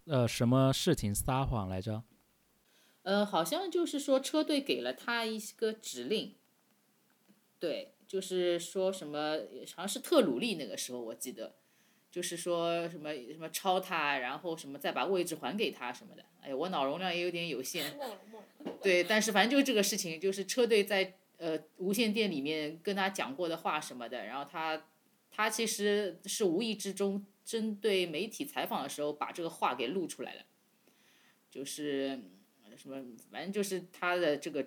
[0.07, 2.03] 呃什么事情撒谎来着？
[3.03, 6.35] 呃，好像就是说车队给了他一个指令，
[7.62, 9.38] 对，就是说什么
[9.77, 11.55] 好像是特鲁利那个时候我记得，
[12.11, 16.25] 就是说什么什么超他，然后什么再把位置还给他什么的。
[16.40, 17.96] 哎呀，我脑容量也有点有限。
[18.83, 24.88] 对，但是反正就是这个事情，就是车队在呃无线电里面跟他讲过的话什么的，然后他
[25.31, 30.42] 他其实是无意之中针对媒体采访的时候把这个话给录出来了，
[31.48, 32.20] 就是
[32.64, 34.66] 呃什么，反正就是他的这个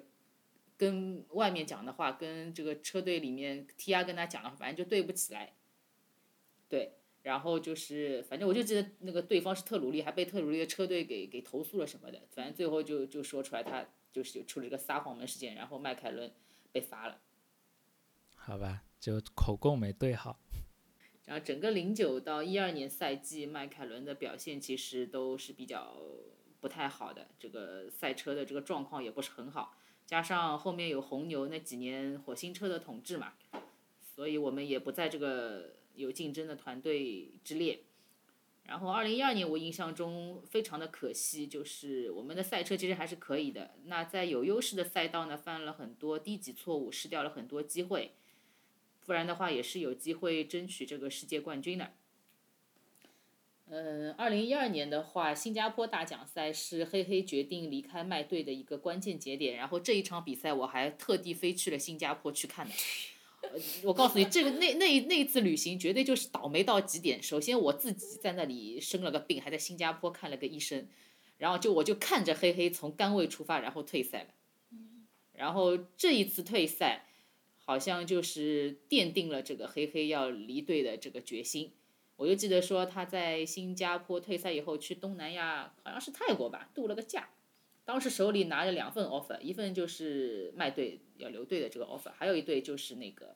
[0.77, 5.55] 跟外面讲的话，跟这个车队里面 T R 跟他讲的话，反正就对不起来。
[6.67, 16.31] 对，然后就是反正我就记得那个对方是特鲁利，还被特鲁利的车队给给投诉了什么的，反正最后就就说出来他就是出了一个撒谎门事件，然后迈凯伦
[16.71, 17.21] 被罚了。
[18.33, 20.39] 好吧，就口供没对好。
[21.25, 25.97] 然后整个零九到一二年赛季，迈凯伦的表现其实都是比较
[26.59, 33.33] 不太好的，这个赛车的这个状况也不是很好，加上后面有红牛那几年火星车的统治嘛，
[34.15, 37.79] 所以我们也不在这个有竞争的团队之列。
[38.65, 48.13] 然后二零一二年我印象中非常的可惜，就是我们的赛车其实还是可以的，那在有优势的赛道呢犯了很多低级错误，失掉了很多机会。
[49.05, 51.93] 不然的话也是有机会争取这个世界冠军的。
[53.67, 62.73] 嗯，二零一二年的话，新加坡大奖赛是黑黑决定离开麦队的一个关键节点，然后这一场比赛我还特地飞去了新加坡去看的。
[63.83, 67.21] 我告诉你，这个那那那一次旅行绝对就是倒霉到极点。
[67.21, 70.87] 首先我自己在那里生了个病，还在新加坡看了个医生，
[71.37, 74.29] 然后就我就看着黑黑从杆位出发，然后退赛了。
[75.33, 77.07] 然后这一次退赛，
[77.65, 81.71] 好像就是奠定了这个黑黑要离队的这个决心。
[82.17, 87.29] 我就记得说他在新加坡退赛以后去东南亚，好像是泰国吧，度了个假。
[87.83, 93.35] 当时手里拿着两份 offer，一份就是麦队要留队的这个 offer，还有一队就是那个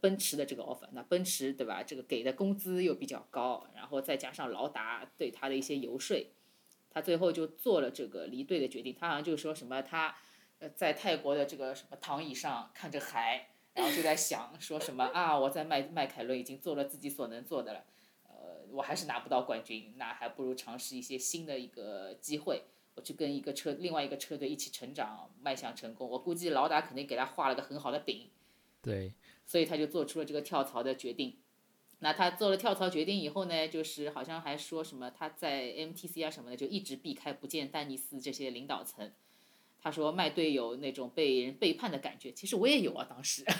[0.00, 0.88] 奔驰的这个 offer。
[0.92, 1.82] 那奔驰对吧？
[1.82, 6.32] 这个给的工资又比较高，然后再加上劳达对他的一些游说，
[6.90, 8.92] 他最后就做了这个离队的决定。
[8.98, 10.16] 他好像就说什么他
[10.58, 17.84] 呃在泰国的这个什么躺椅上看着海，然后就在想说什么啊，我在迈迈凯伦已经做了自己所能做的了，
[18.24, 26.08] 呃，我还是拿不到冠军，那还不如尝试一些新的一个机会，我去跟一个车另外一个车队一起成长，迈向成功。
[26.08, 28.28] 我估计劳达肯定给他画了个很好的饼，
[28.82, 29.14] 对，
[29.46, 31.38] 所以他就做出了这个跳槽的决定。
[32.00, 39.12] 那他做了跳槽决定以后呢，就是好像还说什么他在 MTC 啊什么的就一直避开不见丹尼斯这些领导层。
[39.82, 43.44] 他说麦队有那种被人背叛的感觉，其实我也有啊，当时。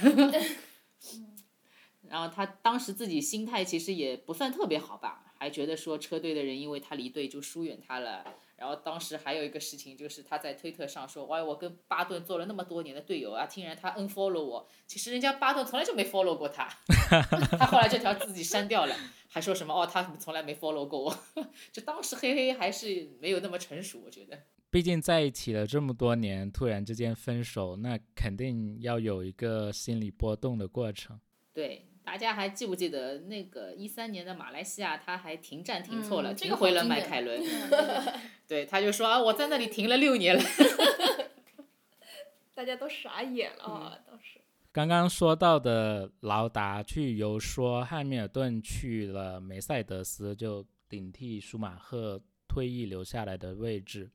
[2.09, 8.25] 然后他当时自己心态其实也不算特别好吧，还觉得说车队的人因为他离队就疏远他了。
[8.57, 16.69] 然后当时还有一个事情就是他在推特上说，哇，我跟巴顿做了那么多年的队友啊，竟然他 unfollow 我，其实人家巴顿从来就没 follow 过他，
[17.59, 18.95] 他后来这条自己删掉了，
[19.29, 21.19] 还说什么哦，他从来没 follow 过我，
[21.73, 24.39] 就当时嘿嘿还是没有那么成熟，我觉得。
[24.73, 31.21] 毕竟在一起了这么多年，突然之间分手，那肯定要有一个心理波动的过程。
[31.53, 37.39] 对，大家还记不记得那个一三年的马来西亚，他还停战停错了，嗯这个停回了迈凯伦。
[38.49, 40.43] 对，他就说啊，我在那里停了六年了。
[42.55, 43.99] 大家都傻眼了啊！
[44.07, 44.41] 当时
[44.73, 54.11] 刚刚说到的劳达去游说汉密尔顿去了梅赛德斯，就顶替舒马赫退役留下来的位置。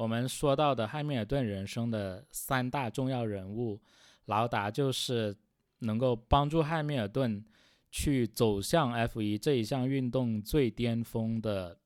[0.00, 3.78] 我们说到的汉密尔顿人生的三大重要人物，
[4.24, 5.36] 劳达就是
[5.80, 7.44] 能够帮助汉密尔顿
[7.90, 11.78] 去走向 F 1这一项运动最巅峰的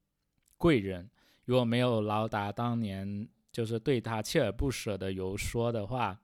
[0.57, 1.11] 贵人。
[1.45, 6.17] 如果没有劳达当年就是对他锲而不舍的游说的话，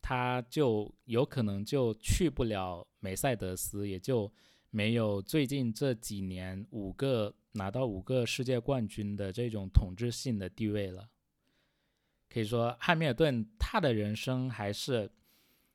[0.00, 4.32] 他就有可能就去不了梅赛德斯，也就
[4.70, 11.08] 没有最近这几年五个拿到五个世界冠军的这种统治性的地位了。
[12.32, 15.10] 可以说，汉密尔顿他的人生还是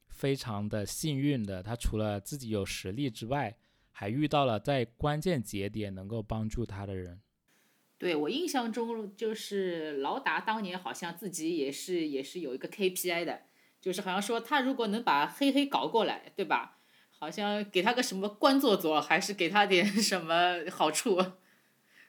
[0.07, 1.63] 非常的幸运的。
[1.63, 3.57] 他除了自己有实力之外，
[3.91, 7.21] 还遇到了在关键节点能够帮助他的人。
[7.97, 13.43] 对我印象中，就是劳达当年好像自己也是也是有一个 KPI 的，
[13.79, 16.79] 就是好像说他如果能把黑黑搞过来，对吧？
[17.09, 21.23] 好像给他个什么官做做，还是给他点 什么好处，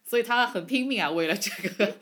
[0.02, 1.98] 所以他很拼命啊，为了这个。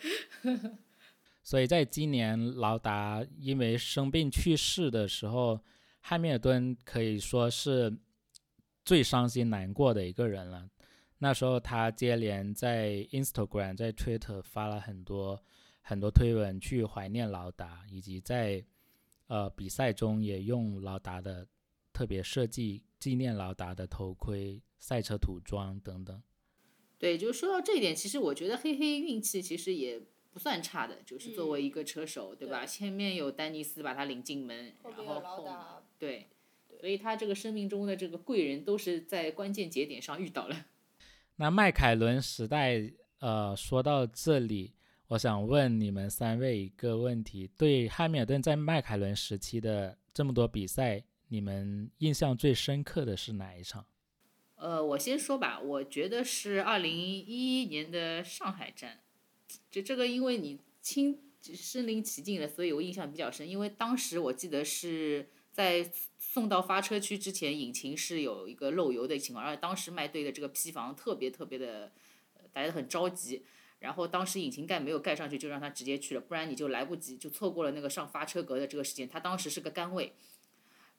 [1.51, 5.59] 所以在今年劳达因为生病去世的时候，
[5.99, 7.93] 汉密尔顿可以说是
[8.85, 10.71] 最伤心难过的一个人了。
[11.19, 15.43] 那时候他接连在 Instagram、在 Twitter 发了很多
[15.81, 18.65] 很多推文去怀念劳达，以及在
[19.27, 21.45] 呃比赛中也用劳达的
[21.93, 26.23] 特别设计纪念劳达的头盔、赛车涂装等等。
[26.97, 30.01] 对，就说到这一点，其实我觉得黑黑运气其实也
[30.41, 32.61] 算差的，就是作为一个车手，对吧？
[32.61, 35.47] 对前面有丹尼斯把他领进门，然后后
[35.99, 36.29] 对，
[36.81, 40.65] 所以他这个生命中的这个贵人都是在关键节点上遇到了。
[41.37, 44.73] 那迈凯伦时代，呃，说到这里，
[45.09, 53.85] 我想问你们三位一个问题：对汉密尔顿在迈凯伦时期的这么多比赛，你们印象最深刻的是哪一场？
[54.57, 59.01] 呃，我先说吧，我觉得是二零一一年的上海站，
[59.71, 63.49] 就这个因为你亲身临其境了，所以我印象比较深。
[63.49, 71.93] 因为当时我记得是在送到发车区之前，引擎是有一个漏油的情况，而且当时卖队的这个批房特别特别的，
[72.53, 73.45] 大家很着急。
[73.81, 79.09] 然后当时引擎盖没有盖上去，就让他直接去了，不然你就来不及，就错过了那个上发车格的这个时间。
[79.09, 80.13] 他当时是个干位，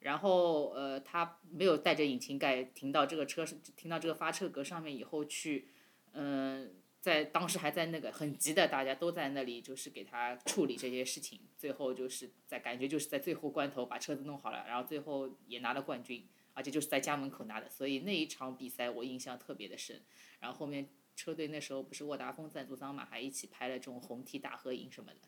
[0.00, 3.46] 然后呃，他没有带着引擎盖停到这个车
[3.76, 5.68] 停到这个发车格上面以后去，
[6.14, 16.24] 嗯、在当时还在那个很急的，大家都在那里就是给他处理这些事情，最后就是在感觉就是在最后关头把车子弄好了，然后最后也拿了冠军，
[16.54, 20.00] 而且就是在家门口拿的，所以那一场比赛我印象特别的深。
[20.38, 25.18] 然后后面车队那时候不是沃达丰赞助商嘛，还一起拍了这种红 T 大合影什么的。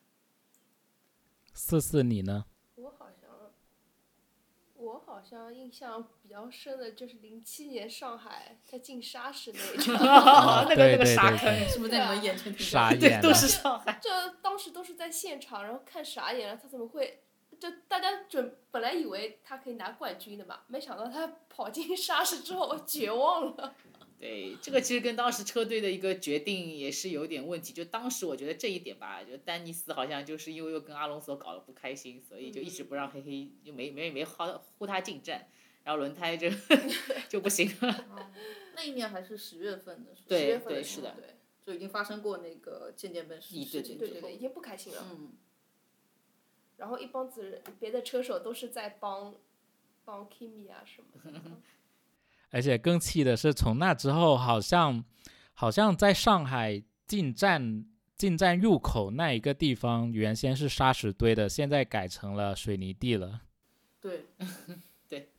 [1.52, 2.46] 四四你呢？
[2.76, 3.23] 我好像，
[4.84, 12.96] 我好像印象比较深的就是零七年上海他进沙石那一 场，哦那个那个对对对沙坑，是不是在你们眼前停傻下？
[12.96, 13.98] 眼了都是上海。
[14.02, 17.20] 这当时都是在现场，然后看傻眼了，他怎么会？
[17.60, 23.74] 就大家准本来以为他可以拿冠军的嘛，没想到他跑进沙石之后绝望了。
[24.18, 27.72] 对，这个其实跟当时车队的一个决定也是有点问题。
[27.72, 34.44] 就当时我觉得这一点吧，就丹尼斯好像就是因为又跟阿隆索搞得不开心，所以就一直不让黑黑，就没没没呼
[34.78, 35.48] 呼他进站，
[35.82, 36.48] 然后轮胎就
[37.28, 38.32] 就不行了。
[38.74, 41.34] 那一年还是十月份的，是吧对10月份对是的时候对，
[41.66, 45.06] 就已经发生过那个渐渐奔驰对事情之后对对对，已，经不开心了。
[45.10, 45.32] 嗯，
[46.78, 49.34] 然后一帮子人，别的车手都是在帮
[50.04, 51.40] 帮 Kimi 啊什么的。
[52.54, 55.04] 而且更气的是，从那之后，好像
[55.54, 57.84] 好像在上海进站
[58.16, 63.40] 进站入口那一个地方，原先是沙石堆的，现在改成了水泥地了。
[64.00, 64.26] 对，
[65.08, 65.30] 对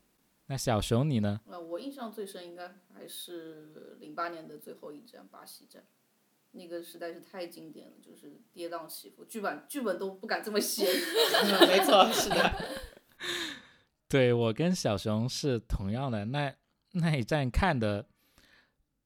[0.47, 1.39] 那小熊你呢？
[1.47, 5.85] 呃，我印象最深应该还是零八年的最后一站巴西站，
[6.51, 10.85] 那个实在是太经典了，就是跌宕起伏，剧本剧本都不敢这么写。
[11.65, 12.53] 没错，是的。
[14.09, 16.53] 对我跟小熊是同样的，那
[16.95, 18.05] 那一站看的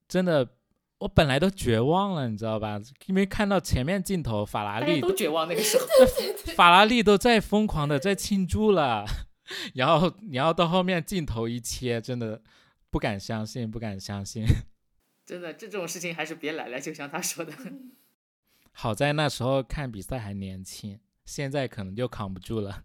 [0.07, 0.55] 真的，
[0.99, 2.79] 我本来都绝望了，你知道吧？
[3.05, 5.85] 因为看到前面镜头，法拉利都绝望那个时候。
[6.55, 9.05] 法拉利都在疯狂的在庆祝了，
[9.75, 12.41] 然后然后到后面镜头一切，真的
[12.89, 14.45] 不敢相信，不敢相信。
[15.25, 17.53] 真的，这种事情还是别来了，就像他说的。
[18.71, 22.83] 好在那时候看比赛还年轻，现在可能就扛不住了。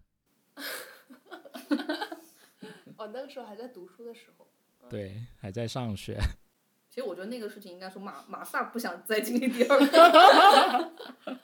[2.97, 4.47] 哦，那个时候还在读书的时候。
[4.89, 6.17] 对，还在上学。
[6.89, 10.93] 其实我觉得那个事情应该说马马萨不想再经历第二个。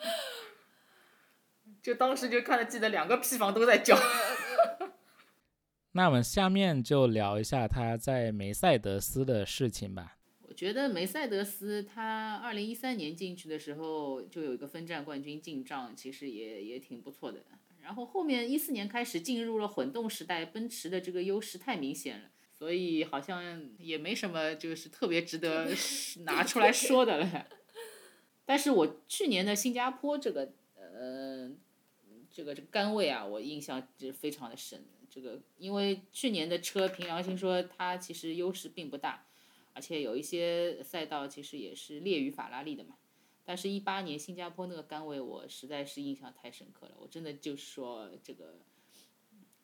[1.81, 3.97] 就当时就看着记得两个屁房都在叫。
[5.93, 10.17] 那我们下面就聊一下他在梅赛德斯的事情吧。
[10.43, 17.43] 我觉得梅赛德斯他二零一三年进去的时候就有一个分站冠军进账，其实也也挺不错的。
[17.81, 22.30] 然后后面一四年开始进入了混动时代，奔驰的这个优势太明显了，
[22.61, 25.67] 所以好像也没什么就是特别值得
[26.25, 27.47] 拿出来说的了。
[28.45, 31.49] 但是我去年的新加坡这个呃
[32.29, 34.85] 这个这个杆位啊，我印象是非常的深。
[35.09, 39.25] 这个因为去年的车凭良心说，它其实优势并不大。
[39.73, 42.95] 而且有一些赛道其实也是劣于法拉利的嘛。
[43.43, 46.91] 但是，一八年新加坡那个杆位，我实在是印象太深刻了。
[46.99, 48.59] 我真的就是说，这个，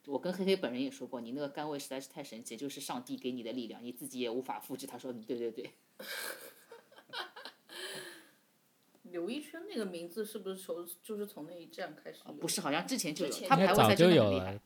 [0.08, 4.88] 我跟黑黑本人也说过，你那个杆位实在是太神奇，就是上帝给你的力量，你自己也无法复制。
[4.88, 5.70] 他说，对对对，
[9.04, 12.20] 刘一圈那个名字是不是从就是从那一站开始？
[12.40, 14.58] 不是，好像之前就有他排位赛真的就有了。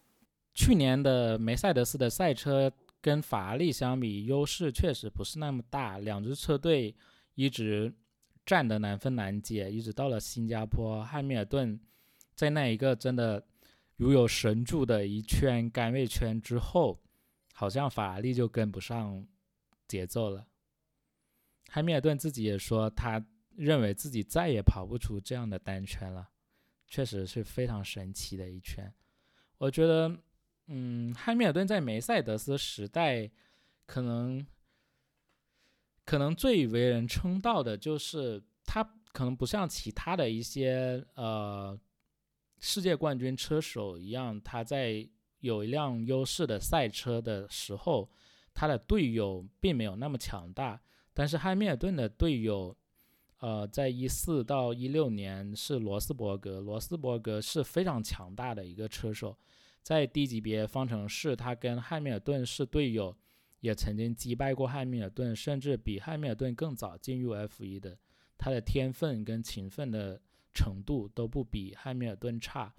[0.53, 2.71] 去年的梅赛德斯的赛车
[3.01, 6.93] 跟法拉利相比，优势确实不是那么大，两支车队
[7.33, 7.91] 一直
[8.45, 11.79] 战得难分难解，一直到了新加坡，汉密尔顿
[12.35, 13.43] 在那一个真的
[14.01, 16.99] 如有神助的一圈甘味圈之后，
[17.53, 19.27] 好像法拉利就跟不上
[19.87, 20.47] 节奏了。
[21.69, 23.23] 汉密尔顿自己也说，他
[23.55, 26.31] 认为自己再也跑不出这样的单圈了，
[26.87, 28.91] 确实是非常神奇的一圈。
[29.59, 30.17] 我觉得
[30.65, 33.29] 嗯，汉密尔顿在梅赛德斯时代，
[33.85, 34.43] 可能
[36.05, 41.79] 可能最为人称道的就是他可能不像其他的一些呃
[42.61, 45.05] 世界冠军车手一样，他在
[45.39, 48.09] 有一辆优势的赛车的时候，
[48.53, 50.79] 他的队友并没有那么强大。
[51.13, 52.77] 但是汉密尔顿的队友，
[53.39, 59.35] 呃，在一四到一六年是罗斯伯格，罗斯伯格是非常强大的一个车手，
[59.81, 63.17] 在低级别方程式，他跟汉密尔顿是队友，
[63.59, 67.97] 也曾经击败过汉密尔顿，甚至比汉密尔顿更早进入 F 一的。
[68.37, 70.21] 他的天分跟勤奋的
[70.53, 72.73] 程度都不比汉密尔顿差，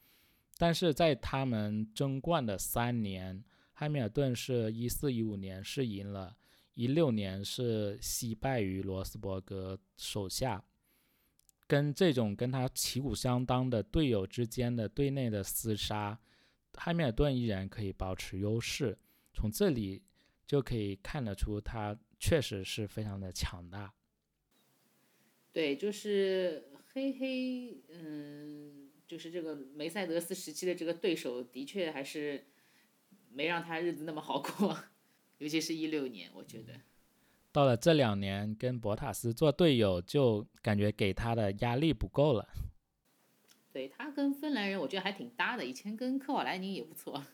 [0.59, 3.43] 但是在他们争冠的三年，
[3.73, 6.37] 汉密尔顿是一四一五年是赢了，
[6.75, 10.63] 一六年是惜败于罗斯伯格手下。
[11.67, 16.19] 跟这种跟他旗鼓相当的队友之间的队内的厮杀，
[16.75, 18.99] 汉密尔顿依然可以保持优势。
[19.33, 20.03] 从这里
[20.47, 23.95] 就可以看得出，他确实是非常的强大。
[25.51, 32.47] 对，就是黑黑，嗯，就是这个梅赛德斯时期的这个对手，的确还是
[33.31, 34.77] 没让他日子那么好过，
[35.39, 36.75] 尤其是一六年，我觉得。
[37.51, 42.49] 到了这两年跟博塔斯做队友，就感觉给他的压力不够了。
[43.73, 47.25] 对他跟芬兰人，我觉得还挺搭的，以前跟科瓦莱宁也不错。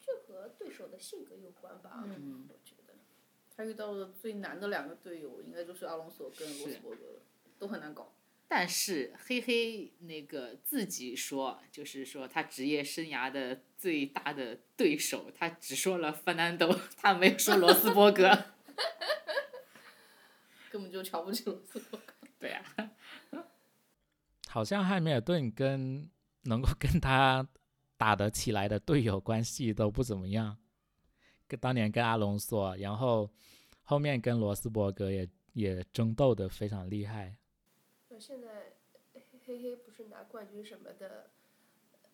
[0.00, 2.04] 这和对手的性格有关吧？
[2.06, 2.94] 嗯，我觉得
[3.54, 7.20] 他遇到的最难的两个队友，应该就是阿隆索跟罗斯伯格了，
[7.58, 8.12] 都很难搞。
[8.50, 18.46] 但是黑黑那个自己说，就是说他职业生涯的最大的对手，他只说了范南斗， 他没有说罗斯伯格。
[20.72, 22.14] 根本就瞧不起罗斯伯格。
[22.38, 22.64] 对呀、
[24.48, 26.08] 好像汉密尔顿跟
[26.44, 27.46] 能够跟他
[27.96, 30.56] 打得起来的队友关系都不怎么样，
[31.46, 33.30] 跟当年跟阿隆索，然后
[33.82, 37.36] 后面跟罗斯伯格也也争斗的非常厉害。
[38.18, 38.72] 那现在
[39.46, 41.30] 嘿嘿不是拿冠军什么的，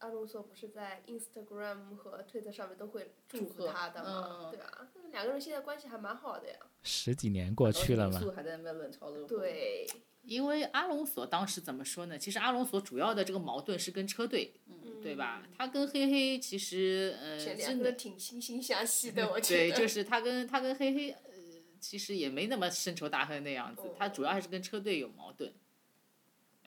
[0.00, 4.42] 阿隆索不是在 Instagram 和 Twitter 上面都会祝祝贺福他的吗？
[4.42, 6.58] 嗯对啊，那两个人现在关系还蛮好的呀。
[6.82, 9.86] 十几年过去了嘛，还在那边冷嘲热讽。，对，
[10.24, 12.18] 因为阿隆索当时怎么说呢？
[12.18, 15.42] 其实阿隆索主要的这个矛盾是跟车队，嗯对吧？
[15.56, 21.32] 他跟黑黑其实呃真的挺惺惺相惜的， 我觉得对，就是他跟他跟黑黑呃
[21.80, 25.50] 其实也没那么深仇大恨那样子，他主要还是跟车队有矛盾。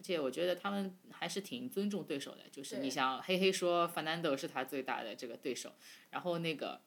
[0.07, 5.73] 而且我觉得他们还是挺尊重对手的，就是你对想黑黑说 Fernando 是他最大的这个对手，
[6.11, 6.79] 然后那个，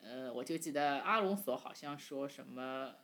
[0.00, 2.94] 呃，我就记得阿隆索好像说什么，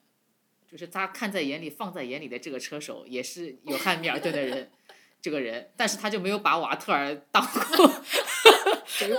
[0.70, 4.70] 就是他看在眼里、放在眼里的这个车手也是有汉密尔顿的人，
[5.20, 7.42] 这个人，但是他就没有把瓦特尔当
[7.76, 7.92] 过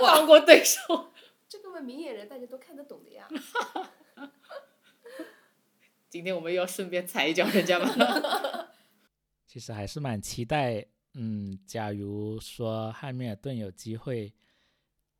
[0.06, 1.12] 当过对手。
[1.46, 3.28] 这个嘛，明眼人大家都看得懂的呀。
[6.08, 8.70] 今天我们要顺便踩一脚人家吗？
[9.54, 14.34] 其实还是蛮期待，嗯，假如说汉密尔顿有机会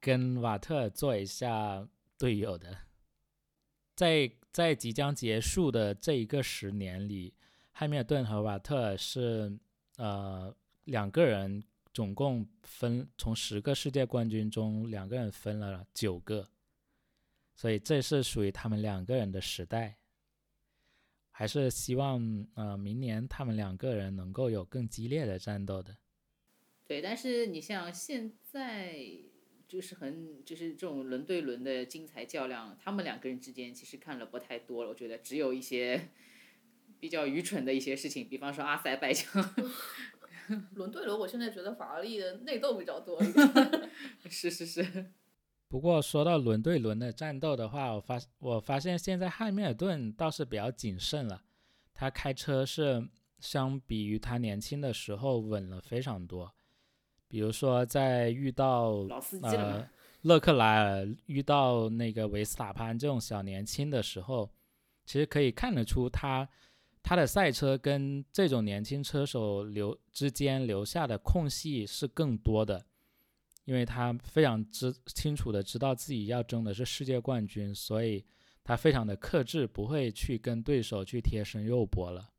[0.01, 2.77] 跟瓦特尔做一下队友的，
[3.95, 7.33] 在在即将结束的这一个十年里，
[7.71, 9.57] 汉密尔顿和瓦特尔是
[9.99, 11.63] 呃两个人
[11.93, 16.51] 总共分从十个世界冠军中，两个人分了九个，
[17.55, 19.97] 所以这是属于他们两个人的时代。
[21.37, 25.97] 还是希望呃明年他们两个人能够有更激烈的战斗的。
[26.87, 28.95] 对，但是你像现在
[29.67, 36.11] 就是很就是这种轮对轮的精彩较量，他们两个人之间其实看了不太多了，我觉得只有一些
[37.01, 39.27] 比较愚蠢的一些事情，比方说阿塞拜疆，
[40.77, 43.91] 轮对轮，我现在觉得法拉利的内斗比较多 一点。
[44.31, 45.07] 是是是，
[45.75, 51.43] 不过说到轮对轮的战斗的话，我发我发现现在汉密尔顿倒是比较谨慎了，
[51.93, 53.05] 他开车是
[53.41, 56.49] 相比于他年轻的时候稳了非常多。
[57.27, 59.05] 比如说在遇到
[59.43, 59.85] 呃
[60.23, 64.49] 勒克莱尔遇到那个维斯塔潘这种小年轻的时候，
[65.05, 66.49] 其实可以看得出他
[67.03, 72.87] 他的赛车跟这种年轻车手留之间留下的空隙是更多的。
[73.65, 78.25] 因为他非常知清楚的知道自己要争的是世界冠军，所以
[78.63, 82.31] 他非常的克制，不会去跟对手去贴身肉搏了。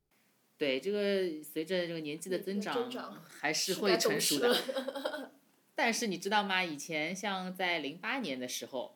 [0.58, 5.32] 对这个随着这个年纪的增长，还是会成熟的。
[5.76, 6.64] 但是你知道吗？
[6.64, 8.96] 以前像在零八年的时候，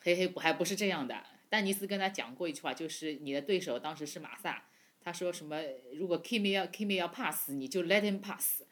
[0.00, 1.22] 嘿嘿不还不是这样的。
[1.48, 4.64] 丹尼斯跟他讲过一句话，就是你的对手当时是马萨，
[5.00, 5.60] 他说什么
[5.94, 8.62] 如果 Kimi 要 Kimi 要 pass，你就 let him pass，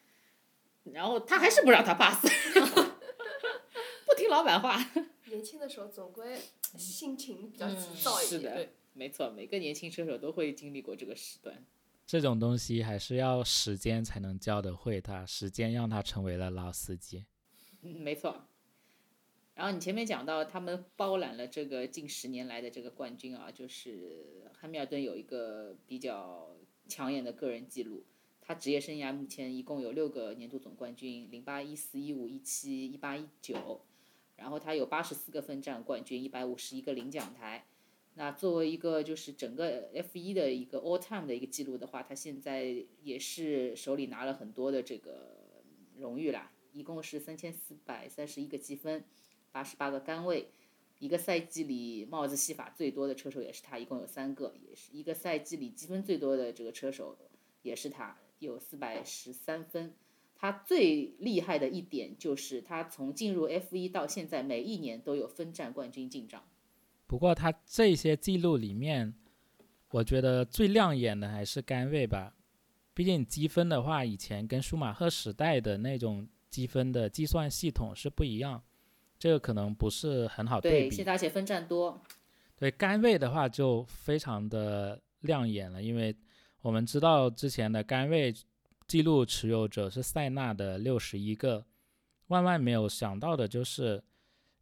[0.83, 2.83] 然后他还是不让他 pass，不
[4.25, 4.83] 听老板话。
[5.27, 6.39] 年轻的时候总归
[6.79, 8.31] 心情比较急躁一点。
[8.31, 11.63] 是的，没错，每个年轻车手都会经历过这个时段。
[12.07, 17.27] 这种东西还是要时间才能教得会他，时间让他成为了老司机。
[17.83, 18.47] 嗯，没错。
[19.55, 26.57] 然后你前面讲到他们包揽了这个近十年来的这个冠军啊，就是汉密尔顿有一个比较
[26.89, 28.05] 抢眼的个人记录，
[28.41, 33.83] 他职业生涯目前一共有六个年度总冠军，零八、一四、一五、一七、一八、一九，
[34.37, 37.67] 然后他有八十四个分站冠军，一百五十一个领奖台。
[38.15, 45.63] 那作为一个就是整个 F 一的一个 all time 的一个记录的话，他现在也是手里拿了很多的这个
[45.97, 49.05] 荣誉啦，一共是三千四百三十一个积分，
[49.51, 50.49] 八十八个杆位。
[51.01, 57.19] 一个赛季里帽子戏法最多的车手也是他，一共有三个，也是一个赛季里积分最多的这个车手
[57.63, 59.93] 也是他，有四百十三分。
[60.45, 66.45] 他最厉害的一点就是他从进入 F 一到现在，每一年都有分站冠军进账。
[67.07, 69.15] 不过他这些记录里面，
[69.89, 72.35] 我觉得最亮眼的还是甘位吧。
[72.93, 78.63] 毕竟积分的话，以前跟舒马赫时代的那种积分的计算系统是不一样，
[79.19, 81.03] 这个可能不是很好对，比现。
[81.03, 82.03] 在而且分站多，
[82.55, 86.15] 对甘位的话就非常的亮眼了，因为
[86.61, 88.31] 我们知道之前的甘位
[88.87, 91.67] 记录持有者是塞纳的六十一个，
[92.29, 94.03] 万万没有想到的就是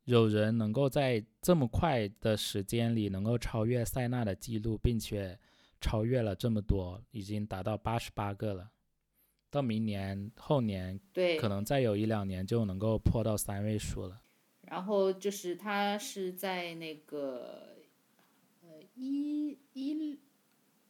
[0.04, 5.38] 有人能够在这么快的时间里能够超越塞纳的记录，并且
[5.80, 8.70] 超越了这么多，已经达到八十八个了。
[9.50, 14.22] 到明年后年，对，可能再有一两年就能够破到三位数了。
[14.62, 17.76] 然后就是他是在那个
[18.62, 20.18] 呃一一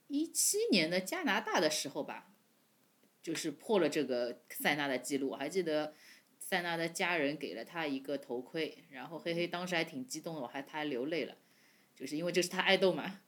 [0.06, 2.31] 一七年的加拿大的时候吧，
[3.22, 5.30] 就是破了这个塞纳的记录。
[5.30, 5.94] 我还记得
[6.38, 11.36] 塞纳的家人给了他一个头盔，然后黑黑当时还挺激动的，我还他还流泪了，
[11.94, 13.20] 就是因为这是他爱豆嘛。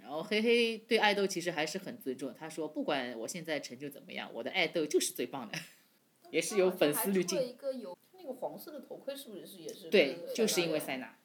[0.00, 5.56] 然后黑黑对爱豆其实还是很尊重，他说不管我现在成就怎么样，我的爱豆就是最棒的，
[6.32, 7.40] 也是有粉丝滤镜。
[7.40, 9.88] 一个有那个黄色的头盔是不是也是？
[9.90, 11.16] 对，就是因为塞纳。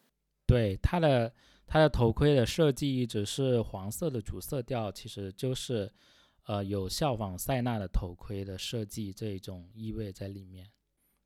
[0.45, 1.33] 对他的
[1.65, 5.91] 他的头盔的设计一直是黄色的主色调，其实就是
[6.47, 10.67] 呃有效仿塞纳的头盔的设计这一种意味在里面。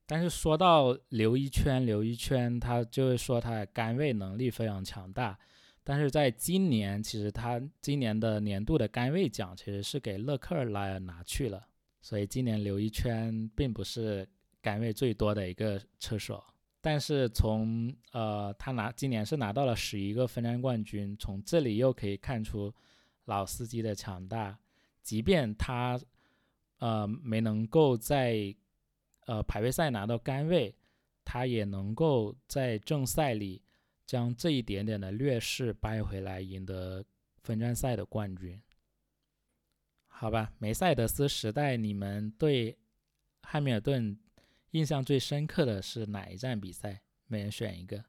[0.05, 5.39] 但是说到刘一圈，刘一圈他就是说他的杆位能力非常强大，
[5.83, 11.65] 但是在今年其实他今年的年度的杆位奖其实是给勒克莱尔拿去了，
[12.01, 14.27] 所以今年刘一圈并不是
[14.61, 16.43] 杆位最多的一个车手。
[16.81, 22.73] 但是从呃，他拿今年是拿到了十一个分站冠军，从这里又可以看出
[23.25, 24.57] 老司机的强大。
[25.01, 25.99] 即便他
[26.77, 28.55] 呃没能够在
[29.25, 30.75] 呃排位赛拿到杆位，
[31.23, 33.61] 他也能够在正赛里
[34.05, 37.05] 将这一点点的劣势掰回来，赢得
[37.43, 38.61] 分站赛的冠军。
[40.07, 42.77] 好吧，梅赛德斯时代，你们对
[43.41, 44.19] 汉密尔顿
[44.71, 47.01] 印象最深刻的是哪一站比赛？
[47.25, 48.05] 每人选一个。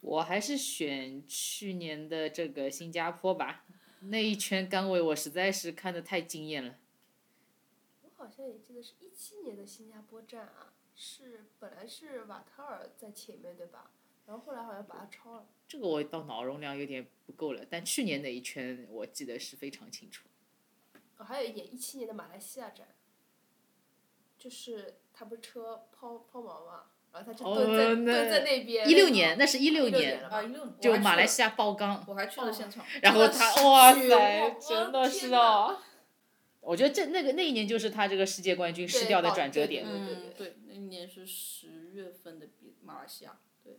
[0.00, 3.64] 我还是选去年的这个新加坡吧，
[4.00, 6.76] 那一圈杆位我实在是看的太惊艳了。
[8.02, 13.90] 我好像也记得是一七年的新加坡站啊，是本来是瓦特尔在前面对吧？
[14.26, 15.46] 然后后来好像把他超了。
[15.66, 20.28] 这个我到脑容量有点不够了，但去年那一圈我记得是非常清楚。
[21.16, 22.88] 哦，还有一点，一七年的马来西亚站，
[24.38, 28.88] 就是他不是车抛抛锚嘛，然后他就哦蹲在、那蹲在那边。
[28.88, 30.20] 一六年，那是一六年
[30.80, 35.78] 就马来西亚爆缸，我还去了现场， 然后他哇塞，真的是哦。
[36.60, 39.84] 我觉得这那个那一年就是他这个世界冠军失掉的转折点。
[39.84, 43.78] 对对对，对，那一年是十月份的比马来西亚，对。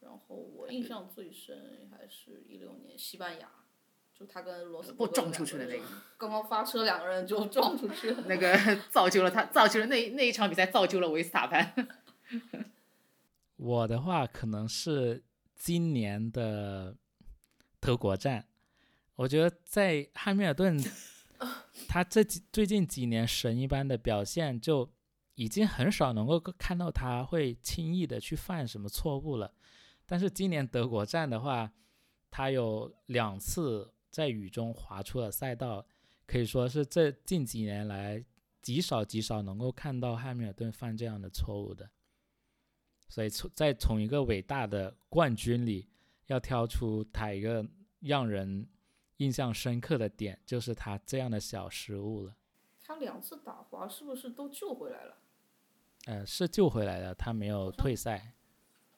[0.00, 3.48] 然后我印象最深还是一六年西班牙，
[4.18, 5.82] 就他跟罗斯撞出去的那个，
[6.16, 8.24] 刚刚发车两个人就撞出去了。
[8.26, 8.56] 那个
[8.90, 11.74] 造就了他，造就了那那一场比赛，造就了维斯塔潘。
[13.56, 15.24] 我的话可能是
[15.54, 16.96] 今年的
[17.80, 18.46] 德国站，
[19.14, 20.78] 我觉得在汉密尔顿，
[21.88, 24.90] 他这几最近几年神一般的表现，就
[25.36, 29.54] 已经很少能够看到他会轻易的去犯什么错误了。
[30.04, 31.72] 但是今年德国站的话，
[32.30, 35.86] 他有两次在雨中滑出了赛道，
[36.26, 38.24] 可以说是这近几年来
[38.60, 41.90] 极少极少能够看到汉密尔顿犯这样的错误的。
[43.08, 45.88] 所以从在从一个伟大的冠军里，
[46.26, 47.64] 要挑出他一个
[48.00, 48.68] 让人
[49.18, 52.34] 印象深刻的点，就是他这样的小失误了。
[52.82, 55.18] 他两次打滑是不是都救回来了？
[56.06, 58.32] 呃，是救回来的，他没有退赛。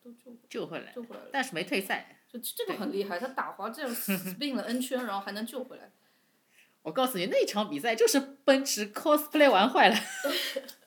[0.03, 1.31] 都救救回来救，回来了。
[1.33, 2.17] 但是没退赛。
[2.29, 5.91] 就这个很厉害，他打滑这样 spin 了 N 圈，然后还能救回来。
[6.83, 9.97] 我告诉你，那场比赛就是奔驰 cosplay 玩坏了。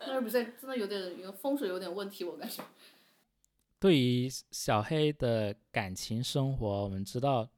[0.00, 2.62] 那场比赛真的有点有风水有点问题，我感觉。
[3.80, 7.48] 对于小黑的感情生活，我们知道，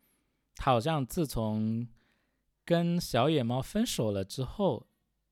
[0.55, 1.89] 他好像自从
[2.65, 4.87] 跟小野猫分手了之后，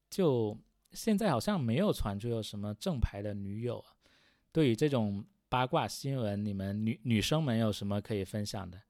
[0.08, 0.56] 就
[0.92, 3.96] 现在好像没有传出有什么正牌的女友啊。
[4.50, 8.80] 对于这种八卦新闻，你们女女生们有什么可以分享的？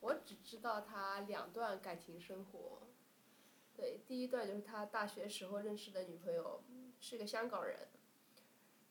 [0.00, 2.88] 我只知道他两段感情生活。
[3.80, 6.62] 对，第一段就是他大学时候认识的女朋友，
[7.00, 7.88] 是个香港人。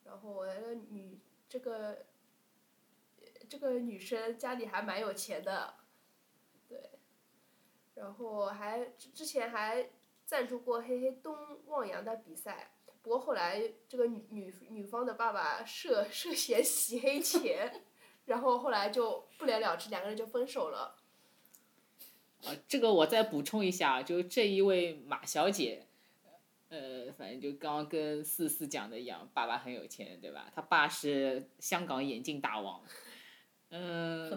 [0.03, 2.07] 然后我觉得女这个
[3.47, 5.75] 这个女生家里还蛮有钱的，
[6.67, 6.89] 对。
[7.93, 9.91] 然后还之之前还
[10.25, 11.37] 赞助过黑黑东
[11.67, 12.71] 望洋的比赛，
[13.03, 17.85] 不过后来这个女女女方的爸爸涉涉嫌洗黑钱，
[18.25, 20.95] 然后后来就不了了之，两个人就分手了。
[22.45, 25.85] 啊，这个我再补充一下，就这一位马小姐，
[26.69, 30.51] 呃，反正就刚刚跟四四讲的一样，爸爸很有钱，对吧？
[30.55, 32.81] 他爸是香港眼镜大王，
[33.69, 34.29] 嗯、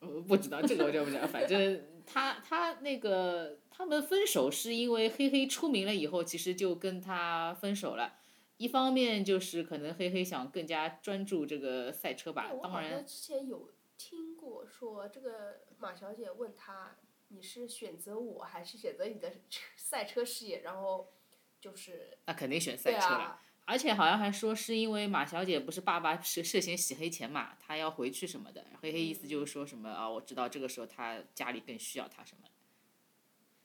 [0.00, 8.14] 呃，不知道这个我就不知道，反正 他他那个他们分手是因为黑黑出名了以后，其实就跟他分手了。
[8.56, 16.96] 一方面就是可能黑黑想更加专注这个赛车吧当然之前有听过说，这个马小姐问他，
[17.28, 19.32] 你是选择我还是选择你的
[19.76, 20.60] 赛车事业？
[20.60, 21.12] 然后
[21.60, 23.24] 就是那肯定选赛车了。
[23.24, 28.64] 啊，而且好像还说是因为马小姐不是爸爸涉涉嫌洗黑钱嘛，她要回去什么的。
[28.80, 32.48] 黑黑意思就是说什么啊，我知道这个时候她家里更需要她什么。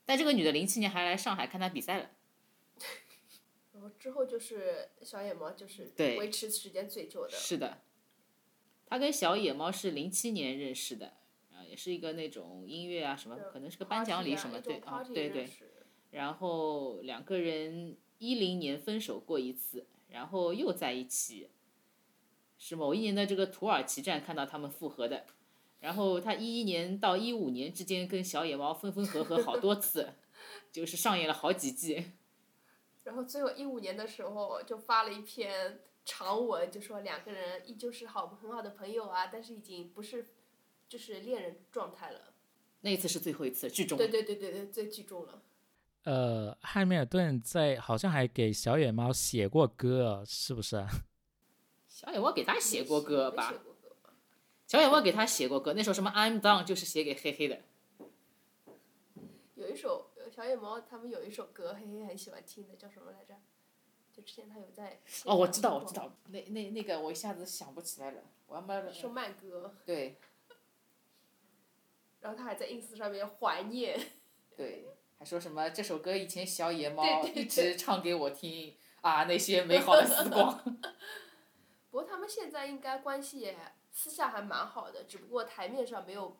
[0.05, 2.09] 但这个女的零七年还来上海看她比赛了，
[3.71, 7.31] 然后之后就是小野猫，就是对维持时间最久的。
[7.31, 7.81] 是的，
[8.93, 11.13] 她跟小野猫是零七年认识的，
[11.51, 15.49] 啊，也是一个那种音乐啊什么，可能是个颁奖礼什么，对啊，对对。
[16.11, 21.49] 然后两个人一零年分手过一次，然后又在一起，
[22.59, 25.25] 是某一年的这个土耳其站看到他们复合的。
[25.79, 30.13] 然后他一一年到一五年之间跟小野猫分分合合好多次，
[30.71, 32.11] 就是上演了好几季。
[33.05, 40.33] 然后最后一五年的时候就发了一篇长文，就说两个人依旧是好很好的朋友啊，但是已经不是
[40.87, 42.33] 就是恋人状态了。
[42.81, 45.41] 那一次是最后一次，剧终对对对对对，最剧终了。
[46.03, 50.89] 呃，汉密尔顿在好像还给小野猫写过歌，是不是啊？
[51.87, 53.63] 小野猫给他写过歌吧没写？
[53.63, 54.13] 过歌吧？
[54.67, 57.61] 小野猫给他写过歌，那首什么 I'm Down 就是写给黑黑的。
[59.55, 63.35] 有一首小野猫他们有一首歌，黑黑很喜欢听的，叫什么来着？
[64.15, 70.17] 就之前他有在哦，我知道，我知道，那那那个我一下子想不起来了，我要慢慢歌，对
[72.21, 73.99] 然后他还在 ins 上面怀念。
[74.55, 74.87] 对，
[75.17, 80.63] 还说什么这首歌以前小野猫一直唱给我听啊，那些美好的时光。
[81.89, 83.57] 不过他们现在应该关系也
[83.91, 86.37] 私下还蛮好的，只不过台面上没有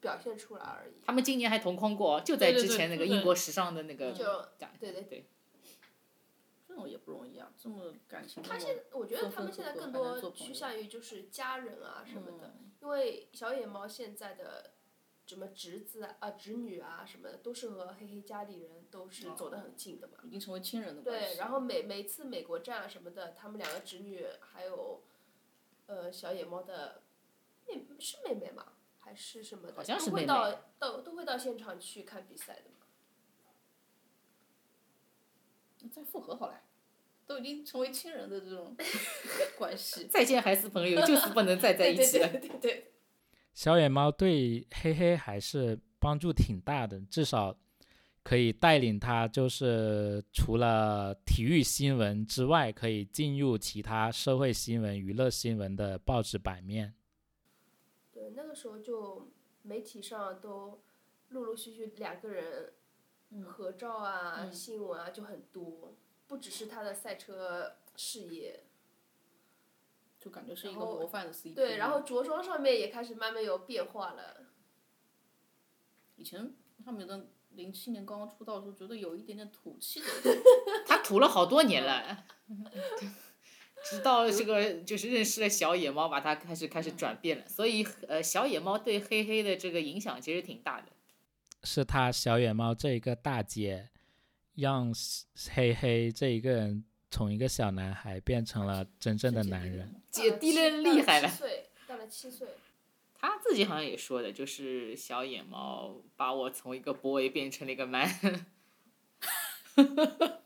[0.00, 0.94] 表现出来而已。
[1.06, 4.12] 他们今年还同框过，就在之前那个英国时尚的那个
[4.80, 5.26] 对对对，
[6.74, 8.42] 这种也不容易啊，这么感情。
[8.42, 14.72] 他现我觉得他们现在更多趋向于就是家人啊什么的，嗯因为小野猫现在的
[15.24, 20.18] 什么侄子啊、啊侄女啊什么的，都是和黑黑家里人都是走得很近的嘛。
[20.24, 21.26] 已经成为亲人的关系。
[21.28, 25.00] 对，然后每每次美国站啊什么的，他们两个侄女还有，
[25.86, 27.02] 呃，小野猫的
[27.68, 28.72] 妹是妹妹吗？
[28.98, 29.74] 还是什么的？
[29.76, 32.84] 好像是都会到到都会到现场去看比赛的嘛。
[35.90, 36.60] 再复合好了，
[37.26, 38.76] 都已经成为亲人的这种
[39.58, 40.06] 关系。
[40.06, 42.28] 再见还是朋友，就是不能再在一起了。
[42.28, 42.92] 对对对对
[43.54, 47.56] 小野猫对黑黑还是帮助挺大的，至少
[48.22, 56.94] 可以带领他，就是除了体育新闻之外，可以进入其他社会新闻、娱乐新闻的报纸版面。
[58.12, 59.30] 对，那个时候就
[59.62, 60.82] 媒体上都
[61.28, 62.72] 陆陆续续两个人
[63.42, 65.94] 合照啊、嗯新闻啊就很多，
[66.28, 68.64] 不只是他的赛车事业。
[70.20, 71.52] 就感觉是一个模范的 CP。
[71.54, 74.46] 对，然后着装上面也开始慢慢有变化了。
[76.16, 80.06] 以前他们的零七年刚刚出道的时候，觉得有一点点土气的。
[80.86, 82.24] 他土了好多年了，
[83.84, 87.46] 直到这个就是认识了小野猫，把他开始开始转变了。
[87.46, 90.86] 所以呃，小野猫对黑黑的这个影响其实挺大的。
[91.64, 93.88] 是他小野猫这一个大姐
[94.54, 94.92] 让
[95.50, 100.00] 黑黑这一个人从一个小男孩变成了真正的男人。
[100.10, 102.48] 姐弟恋厉害了七岁，到了七岁，
[103.14, 108.46] 他自己好像也说的，就是小野猫把我从一个 boy 变成了一个 man。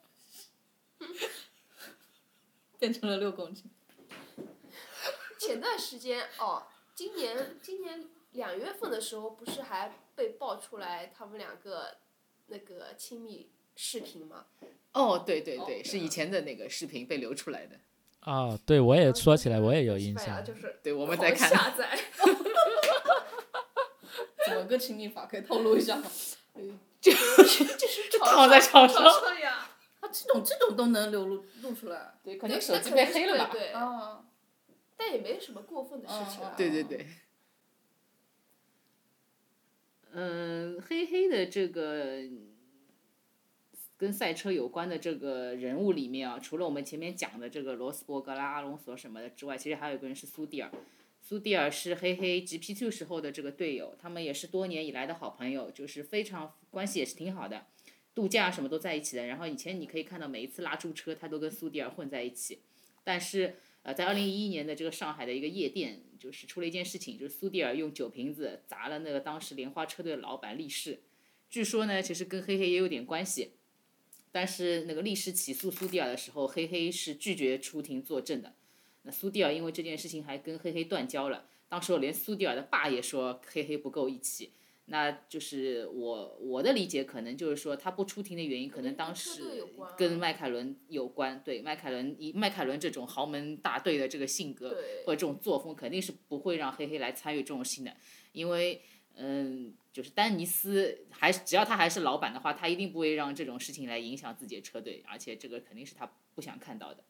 [2.78, 3.64] 变成了六公斤。
[5.40, 6.62] 前段时间哦，
[6.94, 11.98] 今年今年两月份的时候，不是还被爆出来他们两个
[12.48, 14.46] 那个亲密视频吗？
[14.92, 17.76] 哦，对对哦对，是以前的那个视频被流出来的。
[18.22, 20.44] 哦，对，我也说起来，我也有印象。
[20.44, 21.48] 就是对，我我们在看。
[21.48, 21.96] 下载，
[24.44, 25.24] 怎么个亲密法？
[25.26, 26.10] 可以透露一下吗？
[27.00, 29.70] 就是躺在床上上呀。
[30.00, 33.50] 啊，这种这种都能流露露出来对，可对能手机被黑了吧？
[33.52, 33.72] 对？
[34.96, 36.54] 但也没什么过分的事情啊。
[36.56, 37.06] 对对对。
[40.12, 42.22] 嗯，黑黑的这个
[43.96, 50.70] 跟赛车有关的这个人物里面啊，除了我们前面讲的这个罗斯伯格拉、阿隆索什么的之外，其实还有一个人是苏蒂尔。
[51.20, 57.66] 苏蒂尔是黑黑 GP Two 时候的这个队友，他们也是多年以来的好朋友，就是非常关系也是挺好的，
[58.14, 59.26] 度假什么都在一起的。
[59.26, 62.60] 然后以前你可以看到每一次拉住车，他都跟苏蒂尔混在一起。
[63.04, 71.00] 但是呃，在二零一一年的这个上海的一个夜店，就是出了一件事情，就是苏蒂尔用酒瓶子砸了那个当时莲花车队的老板力士。
[71.48, 73.52] 据说呢，其实跟黑黑也有点关系。
[74.30, 78.54] 但是那个力士起诉苏蒂尔的时候，黑黑是拒绝出庭作证的。
[79.04, 84.52] 那苏蒂尔因为这件事情还跟黑黑断交了，当时连苏蒂尔的爸也说黑黑不够义气。
[84.90, 89.62] 那就是我我的理解，可能就是说他不出庭的原因，可能当时
[89.96, 91.40] 跟迈凯伦有关。
[91.44, 97.94] 对，迈凯伦以迈凯伦这种豪门大队的这个性格对或者这种作风，肯定是不会让黑黑来参与这种事情的，
[98.32, 98.80] 因为
[99.16, 107.04] 嗯，就是丹尼斯还是只要他还是老板的话，他一定不会让这种事情来影响自己的车队，而且这个肯定是他不想看到的。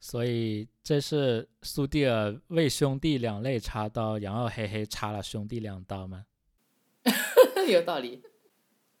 [0.00, 6.26] 所以这是苏蒂尔为兄弟两肋插刀，然后黑黑插了兄弟两刀吗？
[7.70, 8.22] 有道理。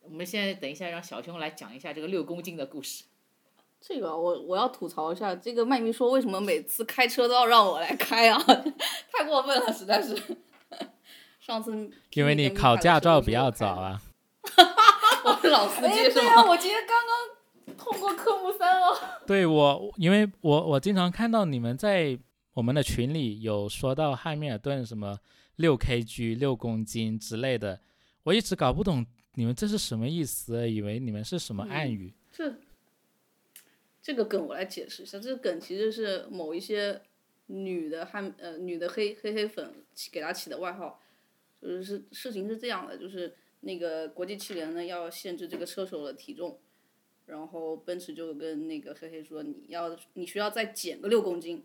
[0.00, 3.04] 我们现在等一下让小熊来讲一下这个六公斤的故事。
[3.80, 8.38] 这个我我要吐槽一下，这个麦咪说为什么每次开车都要让我来开啊？
[9.10, 10.16] 太过分了，实在是。
[11.40, 14.00] 上次因为你考驾照比较早，啊。
[15.24, 18.96] 我是老司机是对啊，我今天刚刚通过科目三哦。
[19.26, 22.18] 对我，因为我我经常看到你们在
[22.54, 25.18] 我们的群里有说到汉密尔顿什么
[25.56, 27.80] 六 kg 六公斤之类的，
[28.24, 29.04] 我一直搞不懂
[29.34, 32.12] 你们这是什么意思，以为你们是什么暗语。
[32.30, 32.54] 这
[34.00, 37.00] 这个梗我来解释一下，这个梗其实是某一些
[37.46, 41.00] 女的汉呃女的黑黑黑粉起给他起的外号，
[41.60, 46.58] 就是是事情是这样的，就是那个国际汽联呢要限制这个车手的体重，
[47.26, 51.64] 然后奔驰就跟那个黑黑说你要你需要再减个六公斤，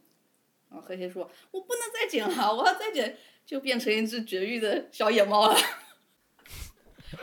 [0.69, 5.57] 然后黑黑说我不能再减了，我要再减就变成一只绝育的小野猫了，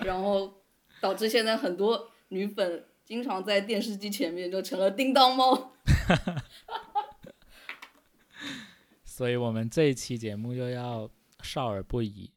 [0.03, 0.63] 然后
[1.01, 5.73] 导致现在很多女粉经常在电视机前面就成了叮当猫。
[9.05, 11.09] 所以我们这一期节目又要
[11.43, 12.33] 少儿不宜，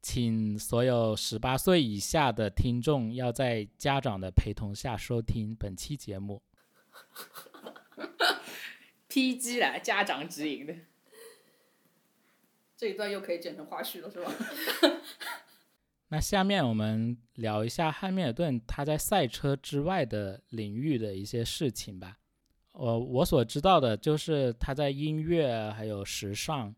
[0.00, 6.42] 请所有十八岁以下的听众要在家长的陪同下收听本期节目。
[9.08, 10.74] PG 啦，家长指引的。
[12.76, 14.30] 这一段又可以剪成花絮了，是吧？
[16.08, 22.18] 那下面我们聊一下汉密尔顿他在赛车之外的领域的一些事情吧。
[22.72, 26.74] 呃，我所知道的就是他在音乐、还有时尚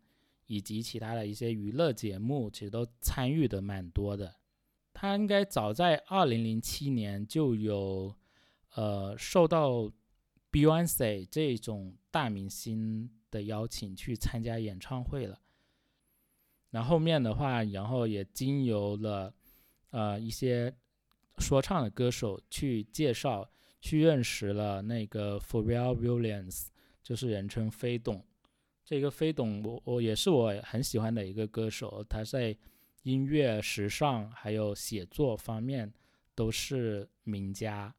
[0.46, 4.34] 以及其他的一些娱乐节目，其实都参与的蛮多的。
[4.94, 8.14] 他应该早在二零零七年就有
[8.74, 9.92] 呃受到
[10.50, 15.38] Beyonce 这种大明星的邀请去参加演唱会了。
[16.70, 19.34] 然后面的话，然后也经由了
[19.90, 20.74] 呃一些
[21.38, 23.50] 说唱的歌手去介绍，
[23.80, 26.66] 去认识了那个 Forreal Williams，
[27.02, 28.24] 就是人称飞董。
[28.84, 32.56] 这个飞董我我也是我很喜欢的一个歌手，他在
[33.02, 35.92] 音乐、时尚还有写作方面
[36.34, 37.94] 都是名家。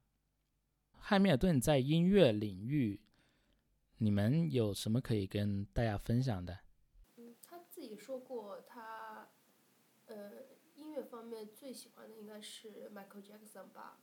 [0.93, 3.01] 汉密尔顿在音乐领域，
[3.97, 6.59] 你们有什么可以跟大家分享的？
[7.79, 9.29] 自己说过，他
[10.07, 10.31] 呃
[10.75, 13.97] 音乐方面最喜欢的应该是 Michael Jackson 吧。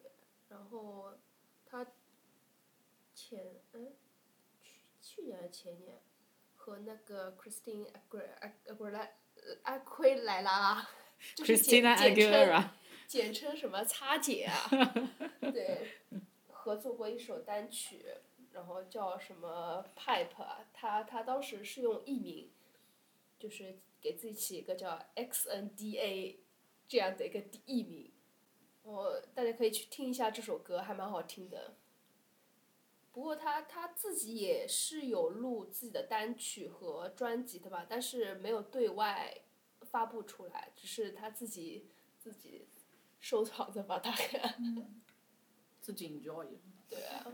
[0.00, 0.12] 对，
[0.48, 1.14] 然后
[1.66, 1.84] 他
[3.16, 3.92] 前嗯
[4.62, 6.00] 去去年还是前年
[6.54, 9.16] 和那个 Christine Aguilera 阿圭莱
[9.64, 10.88] 阿奎莱拉，
[11.34, 12.68] 就是简称 Aguilera，
[13.08, 14.54] 简称什么擦姐啊？
[15.50, 15.98] 对，
[16.48, 18.06] 合作过一首单曲，
[18.52, 20.64] 然后叫什么 Pipe 啊？
[20.72, 22.52] 他他当时是用艺名，
[23.38, 26.40] 就是给自己起一个叫 X N D A
[26.86, 28.12] 这样的一个艺名。
[28.82, 31.76] 我大家可以去听一下这首歌，还蛮好听的。
[33.12, 39.42] 不过他他自己也是有录自己的单曲和专辑的吧，但是没有对外
[39.82, 42.68] 发布出来，只是他自己自己
[43.20, 44.56] 收藏着吧，大概。
[45.80, 46.46] 自己 enjoy。
[46.88, 47.26] 对啊。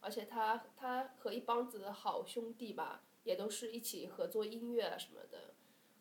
[0.00, 5.52] 而且他他和一帮子的好兄弟吧，也都是一起合作音乐啊什么的，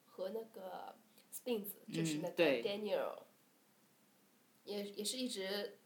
[0.06, 0.96] 和那个
[1.34, 3.24] Spins 就是那个 Daniel，、
[4.64, 5.80] 也也是一直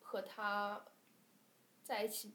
[0.00, 0.86] 和他
[1.84, 2.32] 在一起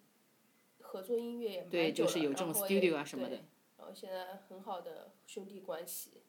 [0.80, 3.44] 合作音乐也蛮对，久了就是有这种然后也 studio 啊什么对的。
[3.80, 6.22] 然后现在很好的兄弟关系。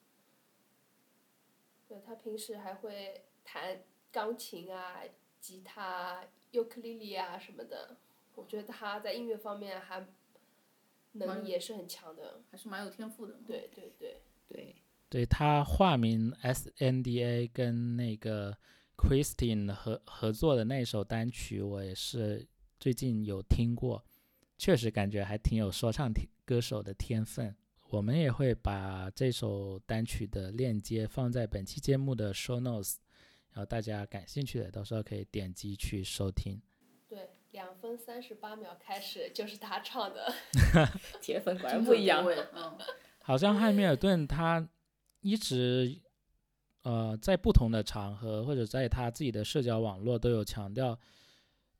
[1.86, 5.02] 对他平时还会弹钢琴啊、
[5.40, 7.98] 吉他、尤克里里啊什么的，
[8.34, 10.08] 我觉得他在音乐方面还
[11.12, 12.42] 能蛮力也是很强的。
[12.50, 13.34] 还是蛮有天赋的。
[13.46, 14.76] 对对对，对，
[15.08, 18.56] 对他化名 S N D A 跟那个
[18.96, 22.46] Christine 合合作的那首单曲，我也是
[22.78, 24.04] 最近有听过，
[24.58, 26.12] 确实感觉还挺有说唱
[26.44, 27.54] 歌手的天分。
[27.90, 32.96] 我们也会把这首单曲的链接放在本期节目的 show notes，
[33.52, 36.58] 然后大家感兴趣的到时候可以点击去收听。
[37.52, 40.34] 对，两分三十八秒开始就是他唱的。
[41.20, 42.24] 铁粉果然不一样。
[42.54, 42.78] 嗯，
[43.20, 44.66] 好像汉密尔顿他
[45.20, 46.00] 一直
[46.82, 50.98] 呃在不同的场合或者在他自己的社交网络都有强调，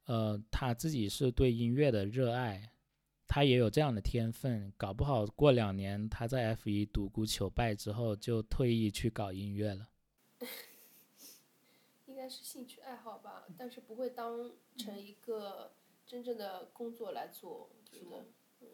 [0.04, 2.70] 呃他自己是对音乐的热爱，
[3.26, 9.88] 他也有这样的天分，搞不好过两年他在 F 一独孤求败之后就退役去搞音乐了。
[12.22, 15.72] 应该是兴趣爱好吧，但是不会当成一个
[16.06, 18.24] 真正的工作来做，我觉是吗
[18.60, 18.66] 得。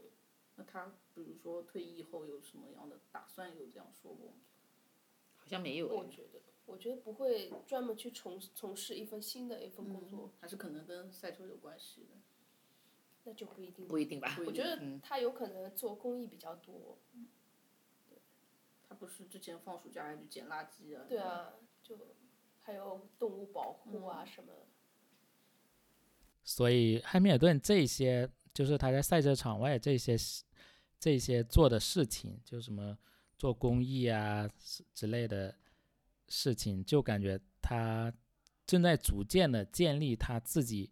[0.57, 3.57] 那他比如说退役后有什么样的打算？
[3.57, 4.34] 有这样说过吗？
[5.38, 5.94] 好像没有哎。
[5.96, 12.18] 我觉得，我觉得不会专门去从从事一份新的一份工作，还是可能跟赛车有关系的？
[13.24, 13.88] 那就不一定。
[13.88, 16.99] 不一定吧我觉得嗯他有可能做公益比较多。
[18.86, 21.07] 他不是之前放暑假还去捡垃圾啊？
[21.09, 21.16] 对。
[21.16, 21.96] 啊，就
[22.69, 24.53] 还有动物保护啊什么。
[26.45, 30.45] 所以汉密尔顿这些就是他在赛车场外这些事
[31.01, 32.99] 这些做的事情，就什么
[33.39, 35.57] 做公益啊之之类的
[36.29, 38.12] 事情，就感觉他
[38.66, 40.91] 正在逐渐的建立他自己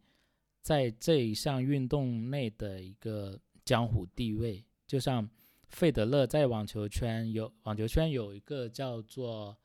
[0.62, 4.64] 在这一项运动内的一个江湖地位。
[4.86, 5.28] 就像
[5.68, 9.58] 费德勒在网球圈有网球圈有一个叫做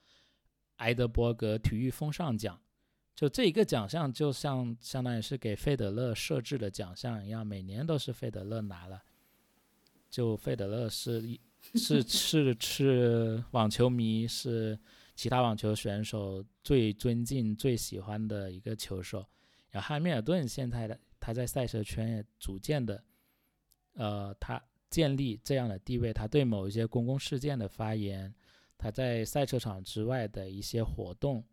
[0.82, 2.60] 埃德伯格体育风尚奖。
[3.16, 9.02] 就这一个奖项，就像相当于是给费德勒设置的奖项一样，每年都是费德勒拿了。
[10.10, 11.40] 就费德勒是一
[11.76, 14.78] 是是是网球迷，是
[15.16, 19.26] 其他网球选手最尊敬、最喜欢的一个球手。
[19.70, 23.04] 然后汉密尔顿现在的他在赛车圈也逐渐的，
[23.94, 28.34] 呃，他建立这样的地位，他对某一些公共事件的发言，
[28.82, 31.46] 他在赛车场之外的一些活动，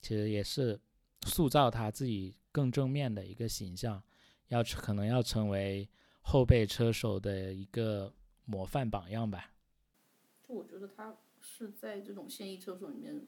[0.00, 0.80] 其实也是
[1.22, 4.02] 塑造他自己更正面的一个形象，
[4.48, 5.88] 要可能要成为
[6.20, 8.12] 后备车手的一个
[8.44, 9.52] 模范榜样吧。
[10.42, 13.24] 就我觉得他是在这种现役车手里面，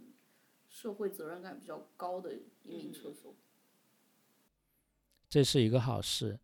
[0.69, 2.35] 社会责任感比较高的
[2.65, 3.37] 一名车手。
[5.29, 6.41] 这是一个好事。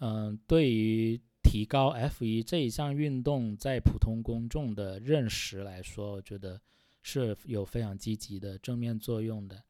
[0.00, 6.60] 嗯，对于提高 F 一这一项运动在普通公众的认识来说，我觉得
[7.02, 9.62] 是有非常积极的正面作用的。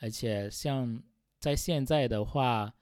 [0.00, 1.02] 而且像
[1.38, 2.74] 在现在的话，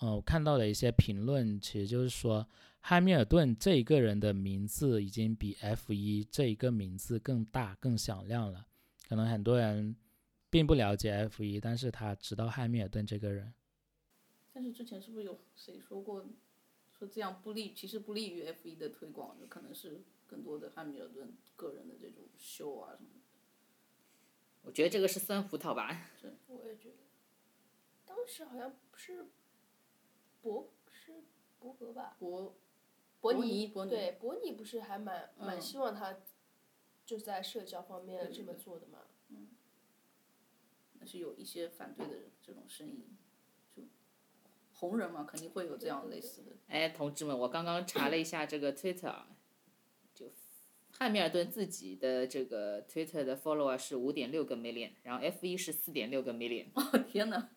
[0.00, 2.46] 嗯、我看到的一些评论，其实就是说，
[2.80, 8.66] 汉密尔顿这一个人的名字已经比 F 一这一个名字更大、更响亮了。
[9.08, 9.94] 可能很多人
[10.50, 13.54] 并不了解 F 一，但是他知道汉密尔顿这个人。
[14.52, 16.26] 但是之前是不是有谁说过，
[17.02, 23.20] 说这样不利，其实不利于 F 一的推广的，可能是更多的汉密尔顿个人的这种秀啊什么的。
[24.62, 26.12] 我觉得这个是酸葡萄吧。
[26.46, 26.96] 我也觉得，
[28.06, 29.26] 当时好像不是
[30.40, 31.24] 博是
[31.58, 32.16] 博格吧？
[32.20, 32.54] 博
[33.20, 36.20] 伯伯尼伯尼对伯尼不是还蛮蛮嗯希望他
[37.04, 39.00] 就在社交方面这么做的嘛？
[39.30, 39.48] 嗯
[41.00, 43.21] 但是有一些反对的这种声音，就
[44.82, 46.50] 红人嘛，肯定会有这样类似的。
[46.66, 49.28] 哎，同志们，我刚刚查了一下这个 Twitter，啊，
[50.12, 50.26] 就
[50.90, 57.50] 汉密尔顿自己的这个 Twitter 的 follower 是五点六个 million，然后 F 一是四点六个 million，哦天哪，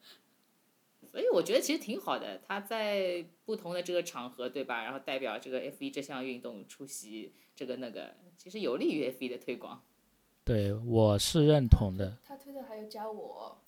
[1.11, 2.37] 所以我觉得其实挺好的。
[2.37, 4.83] 他在不同的这个场合，对吧？
[4.83, 9.83] 然后代表这个 F 一这项运动出席这个那个，其实有利于 F 一的推广。
[10.45, 12.15] 对，我是认同的。
[12.23, 13.59] 他推特还有加我，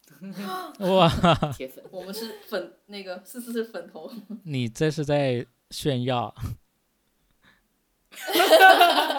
[0.96, 1.10] 哇，
[1.52, 4.12] 铁粉， 我们是粉那个四四是粉头，
[4.46, 6.32] 你这是在炫耀，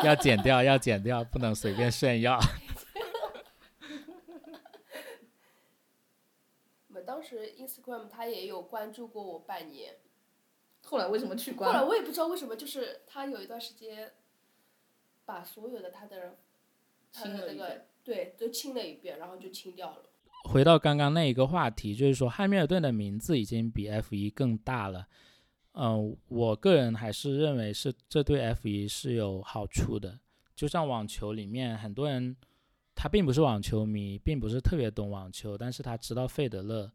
[0.04, 2.38] 要剪掉，要剪掉，不能随便炫耀。
[6.94, 9.96] 我当时 Instagram 他也有关注过我半年，
[10.84, 11.76] 后来为什么去关后？
[11.76, 14.12] 来我也不知道为什么，就是他有一段时间
[15.24, 16.38] 把所有的他的
[17.18, 20.02] 他清的那个了一遍对都清了一遍，然后就清掉了。
[20.44, 25.06] 回到刚刚那一个话题，就是说汉密尔顿的名字已经比 F 一更大了。
[25.72, 30.18] 嗯、我个人还是认为是这对 F 一是有好处的。
[30.56, 32.34] 就像网球里面，很多人
[32.94, 36.90] 他并不是网球迷，并不是特别懂网球，但是他知道费德勒，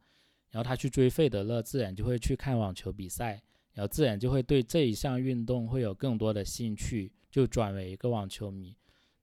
[0.49, 3.41] 然后他去追费德勒，自然就会去看网球比赛，
[3.73, 8.75] 然后自然就会对这一项运动会有更多的兴趣，就转为一个网球迷。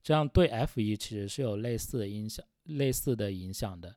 [0.03, 3.95] 这样对 F 一其实是有类似的影响，类似的影响的。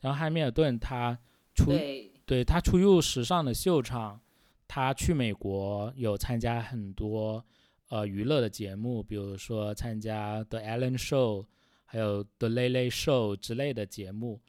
[0.00, 1.18] 然后汉密尔顿他
[1.54, 4.20] 出对，对他出入时尚的秀场，
[4.68, 7.44] 他去美国有参加很多
[7.88, 11.46] 呃娱乐的节目，比如说参加 The Ellen Show，
[11.84, 14.40] 还有 The Late Late Show 之类的节目。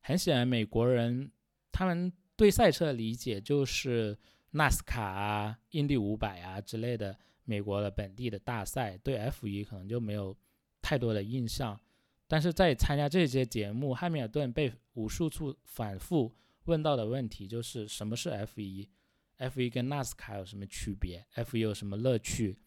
[0.00, 1.30] 很显然，美国人
[1.72, 4.18] 他们对赛车的理解就是
[4.50, 10.36] 纳斯卡啊、印第五百啊之类的美国的本地的大赛，对 F 一可能就没有
[10.82, 11.78] 太多的印象。
[12.26, 16.34] 但是在参加这些节目，汉密尔顿被无数处反复
[16.64, 18.88] 问到的问题就是什么是 F 一
[19.36, 22.58] ？F 一跟纳斯卡有什么区别？F 一有什么乐趣？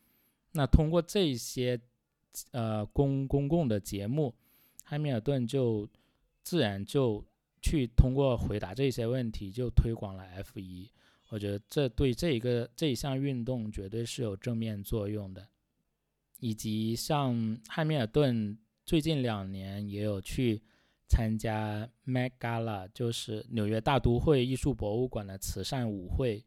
[0.51, 1.79] 那通过这些
[2.51, 4.35] 呃公公共的节目，
[4.83, 5.89] 汉密尔顿就
[6.43, 7.25] 自然就
[7.61, 10.89] 去通过回答这些问题，就推广了 F 一。
[11.29, 15.47] 我觉得这对这一个这一项运动绝对是有正面作用的，
[16.39, 20.61] 以及像汉密尔顿最近两年也有去
[21.07, 26.43] 参加 Met Gala，就是纽约大都会艺术博物馆的慈善舞会。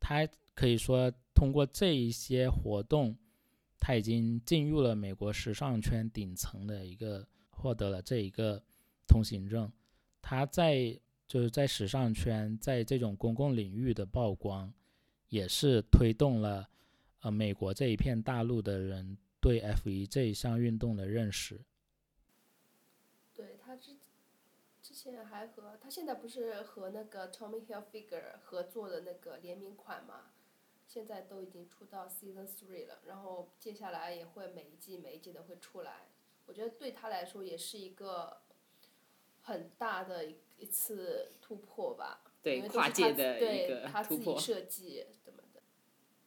[0.00, 3.16] 他可以说通过这一些活动，
[3.78, 8.62] 他已经进入了美国时尚圈顶层的一个，获得了这一个
[9.06, 9.70] 通行证。
[10.20, 10.98] 他在
[11.32, 14.70] 就是在时尚圈，在这种公共领域的曝光，
[15.30, 16.68] 也是推动了
[17.20, 21.58] 呃美国这一片大陆的人对 F 一这一项运动的认识。
[23.32, 23.96] 对他之
[24.82, 30.32] 之前还和他现在不是和那个 Tommy Hilfiger 合作的那个联名款嘛，
[30.86, 36.08] 现在都已经出到 Season Three 了，然后接下来也会每一季每一季的会出来，
[36.44, 38.42] 我觉得对他来说也是一个
[39.40, 40.30] 很大的
[40.62, 42.22] 一次突破吧。
[42.42, 45.62] 对因为是他跨界自的一个对他突破自己设计什么的，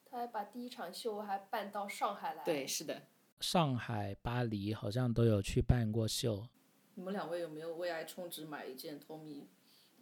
[0.05, 2.43] 他还把第一场秀还办到上海来。
[2.45, 3.01] 对，是的，
[3.41, 6.47] 上海、巴黎好像都有去办过秀。
[6.93, 9.43] 你们两位有没有为爱充值买一件 Tommy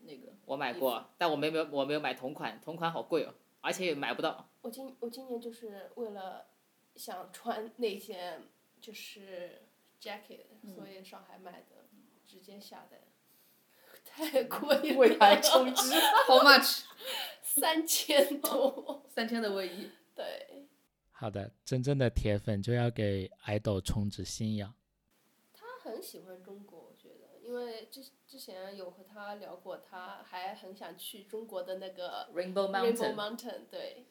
[0.03, 0.33] 那个？
[0.45, 4.47] 我买过，但我没有我没有买同款，同款好贵哦，而且也买不到。
[4.61, 6.45] 我今我今年就是为了
[6.95, 8.43] 想穿那件
[8.79, 9.63] 就是
[9.99, 11.87] jacket，、所以上海买的，
[12.23, 12.99] 直接下单，
[14.15, 15.91] 太贵了，为爱充值，
[16.27, 16.81] How much？
[17.41, 19.89] 三千多，三千的卫衣。
[20.15, 20.67] 对，
[21.11, 24.73] 好的，真正的铁粉就要给爱豆充值信仰。
[25.53, 34.05] 他很喜欢中国，我觉得，因为之之前有和他聊过，他还很想去中国的那个 Rainbow Rainbow Mountain，Mountain，对，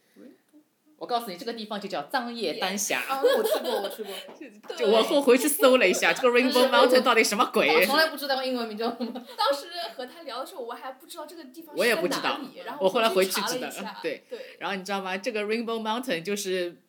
[0.96, 3.00] 我告诉你，这个地方就叫藏叶丹霞。
[3.08, 4.14] 啊，我去过，我去过。
[4.76, 7.68] 就我后回去搜了一下，这个 Rainbow Mountain 到底什么鬼？
[7.68, 9.12] 我从来不知道英文名叫什么。
[9.36, 9.66] 当时
[9.96, 15.16] 和他聊的时候，我还不知道这个地方我也是不知道在哪里，然后我后来回去知道了一下，对对，然后你知道吗？
[15.16, 16.80] 这个 Rainbow Mountain 就是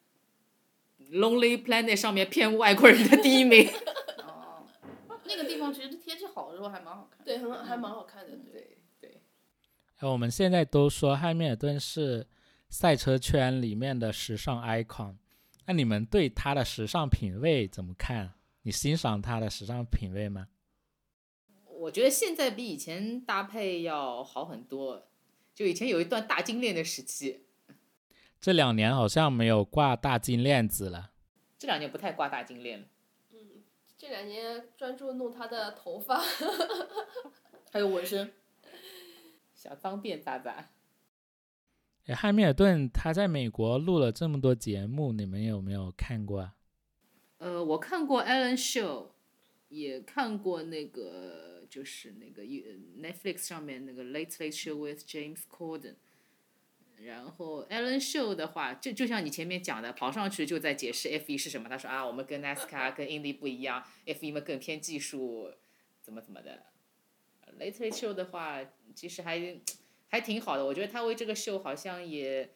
[1.11, 3.67] Lonely Planet 上面骗外国人的第一名。
[4.27, 4.67] 哦，
[5.23, 7.25] 那个地方其实天气好的时候还蛮好看。
[7.25, 8.77] 对，很还蛮好看的，对。
[9.01, 12.27] 对我们现在都说汉密尔顿是
[12.73, 15.17] 赛车圈里面的时尚 icon，
[15.67, 18.33] 那你们对他的时尚品味怎么看？
[18.63, 20.47] 你欣赏他的时尚品味吗？
[21.67, 25.07] 我觉得现在比以前搭配要好很多。
[25.53, 27.45] 就以前有一段大金链的时期，
[28.41, 31.11] 这两年好像没有挂大金链子了。
[31.59, 32.87] 这两年不太挂大金链了。
[33.95, 36.19] 这两年专注弄他的头发，
[37.71, 38.33] 还有纹身。
[39.53, 40.71] 小脏辫渣渣。
[42.07, 46.55] 诶汉密尔顿他在美国录了这么多节目，你们有没有看过啊？
[47.37, 49.07] 呃，我看过 Alan Show，
[49.69, 55.95] 也看过那个就是那个 Netflix 上面那个 Late Late Show with James Corden。
[56.97, 61.67] 然后 Alan Show 的话，就就像你前面讲的，跑上去就在解释 F 1是什么。
[61.67, 65.51] 他说啊，我们跟 NASCAR 跟 Indy 不一样，F 1嘛更偏技术，
[66.01, 66.63] 怎么怎么的。
[67.59, 68.61] Late Late Show 的话，
[68.95, 69.37] 其实还
[70.13, 72.53] 还挺好的，我觉得他为这个秀好像也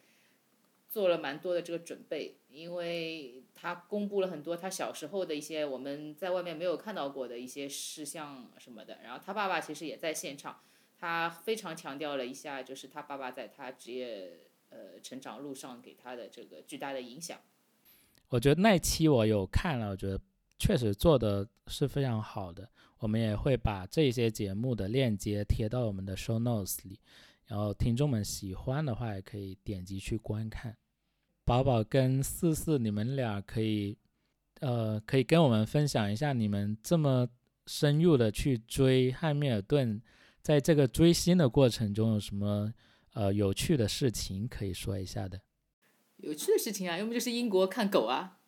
[0.88, 9.00] 做了蛮多的这个准备，因为他公布了很多他小时候的一些我们在外面没有看到过的一些事项什么的。
[9.04, 10.60] 然后他爸爸其实也在现场，
[11.00, 14.38] 他非常强调了一下，就是他爸爸在他职业
[14.70, 17.40] 呃成长路上给他的这个巨大的影响。
[18.30, 20.22] 我觉得那期我有看了，我觉得
[20.60, 22.70] 确实做的是非常好的。
[23.00, 27.00] 我们也会把这些节目的链接贴到我们的 show notes 里，
[27.48, 30.78] 然后听众们喜欢的话也可以点击去观看。
[31.46, 33.98] 宝宝跟四四，你们俩可以，
[34.60, 37.30] 呃，可以跟我们分享一下你们这么
[37.66, 40.02] 深入的去追汉密尔顿，
[40.42, 42.74] 在这个追星的过程中有什么
[43.14, 45.42] 呃有趣的事情可以说一下的？
[46.18, 48.40] 有趣的事情啊，要么就是英国看狗啊。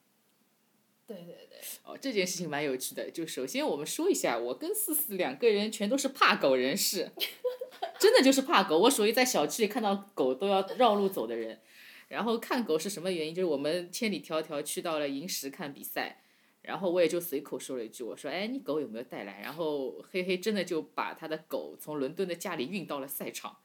[1.06, 3.10] 对对对，哦，这件事情蛮有趣的。
[3.10, 7.12] 就首先我们说一下，我跟四四两个人全都是怕狗人士，
[8.00, 8.78] 真的就是怕狗。
[8.80, 11.60] 我属于在小区里看到狗都要绕路走的人。
[12.08, 13.36] 然后看狗是什么原因？
[13.36, 16.22] 就是我们千里迢迢去到了银石看比赛，
[16.64, 23.58] 然后我也就随口说了一句，我说：“哎，你狗有没有带来？”然后黑黑真的就把他的狗从伦敦的家里运到了赛场。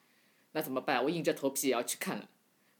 [0.52, 1.02] 那怎么办？
[1.04, 2.28] 我硬着头皮也要去看了。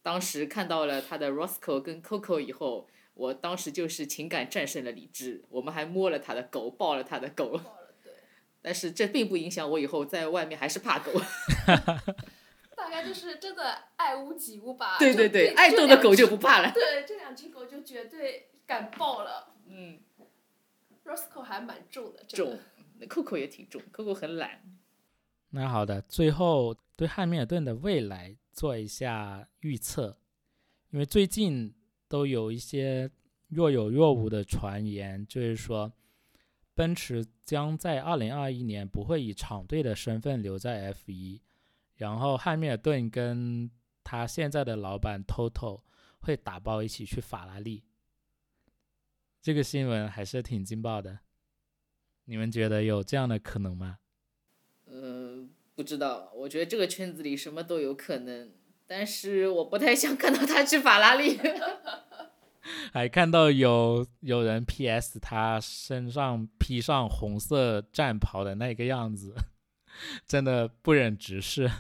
[0.02, 2.89] 当时看到了他的 Roscoe 跟 Coco 以后。
[3.16, 7.61] 我当时就是情感战胜了理智，我们还摸了他的狗，抱了他的狗，
[8.65, 11.12] 但是这并不影响我以后在外面还是怕狗。
[12.74, 14.97] 大概就是真的爱屋及乌吧。
[14.99, 16.73] 对对对，爱动的狗就不怕了。
[16.73, 19.55] 对，这两只狗就绝对敢抱了。
[19.66, 20.01] 嗯
[21.05, 22.59] ，Roscoe 还蛮重的重。
[22.99, 24.62] 那 Coco 也挺重，Coco 很懒。
[25.51, 30.16] 那好的，最后对汉密尔顿的未来做一下预测，
[30.91, 31.74] 因为最近
[32.09, 33.11] 都有一些
[33.49, 35.93] 若有若无的传言，就是说
[36.75, 41.41] 奔驰将在二零二一年不会以厂队的身份留在 F 一，
[41.95, 43.71] 然后汉密尔顿跟
[44.03, 45.83] 他现在的老板 Toto
[46.19, 47.85] 会打包一起去法拉利。
[49.41, 51.21] 这个新闻还是挺劲爆的，
[52.25, 53.99] 你们觉得有这样的可能吗？
[54.87, 58.51] 嗯，不知道，我觉得这个圈子里什么都有可能，
[58.87, 61.39] 但是我不太想看到他去法拉利。
[62.93, 69.35] 还看到有有人 PS 他身上披上红色战袍的那个样子，
[70.27, 71.70] 真的不忍直视。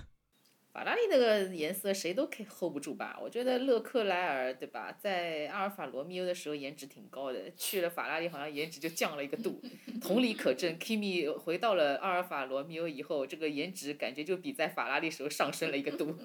[0.72, 3.16] 法拉利那个颜色谁都可以 hold 不住吧？
[3.22, 9.62] 我觉得勒克莱尔对吧，在阿尔法罗密欧的时候颜值挺高的，去了法拉利好像颜值就降了一个度。
[10.02, 16.18] 同理可证，Kimi 回到了阿尔法罗密欧以后，这个颜值感觉就比在法拉利时候上升了一个度。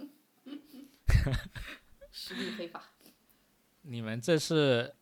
[2.11, 2.91] 实力黑法。
[3.81, 4.93] 你们这是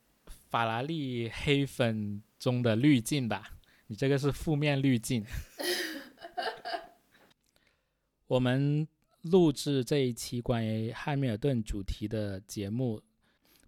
[0.49, 3.57] 法拉利黑粉中的滤镜吧？
[3.87, 5.25] 你这个是负面滤镜。
[8.27, 8.87] 我们
[9.23, 13.01] 录制这一期关于汉密尔顿主题的节目，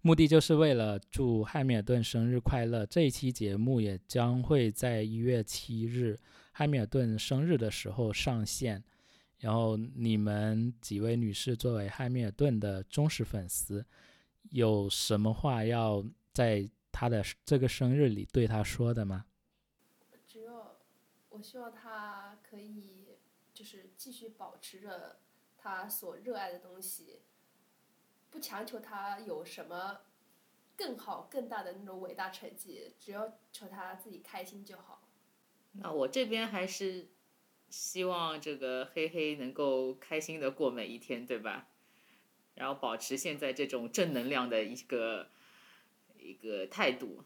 [0.02, 2.86] 目的就是为了祝汉密尔顿生日快乐。
[2.86, 6.18] 这一期节目也将会在一月七日
[6.52, 8.82] 汉密尔顿生日的时候上线。
[9.38, 13.84] 然后你们几位女士作为汉密尔顿的忠实粉丝，
[14.50, 19.24] 有什么话要在他的这个生日里对他说的吗？
[20.26, 20.76] 只有
[21.30, 23.16] 我希望他可以
[23.54, 25.20] 就是继续保持着
[25.56, 27.20] 他所热爱的东西，
[28.30, 30.00] 不强求他有什么
[30.76, 35.08] 更好、更大的那种伟大成绩，只要求他自己开心就好。
[35.72, 37.08] 那我这边还是
[37.68, 41.69] 希望这个黑黑能够开心的过每一天，对吧？
[42.54, 45.28] 然后保持现在这种正能量的一个
[46.18, 47.24] 一个态度，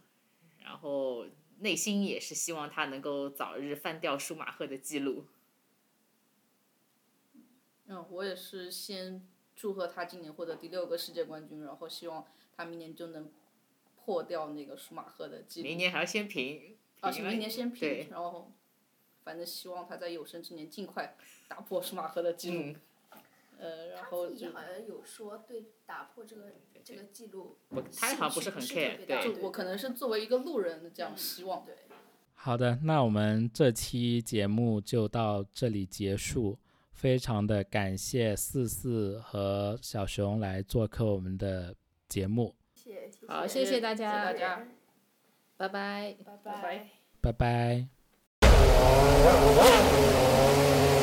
[0.62, 1.26] 然后
[1.58, 5.26] 内心也是希望他能够早日翻掉舒马赫的记录。
[7.86, 12.26] 嗯，我也是先祝贺他今年获得第六个世界冠军，然后希望
[12.56, 13.30] 他明年就能
[13.94, 15.68] 破掉那个舒马赫的记录。
[15.68, 18.52] 明年还要先平，啊，平是明年先对平，然后
[19.22, 21.14] 反正希望他在有生之年尽快
[21.46, 22.62] 打破舒马赫的记录。
[22.62, 22.76] 嗯，
[23.58, 26.52] 呃，然后就好像有说对打破这个
[26.82, 31.64] 这个记录，不，他好像不是很 care，就我可能是作为一个路人的这样希望。
[31.64, 31.74] 对。
[32.34, 36.58] 好的，那我们这期节目就到这里结束。
[36.92, 41.74] 非常的感谢四四和小熊来做客我们的
[42.08, 42.54] 节目。
[42.72, 44.68] 谢谢，好谢谢大家谢谢大家
[45.56, 46.16] 拜拜。
[46.24, 46.88] 拜拜
[47.20, 47.88] 拜拜
[50.80, 50.93] 拜。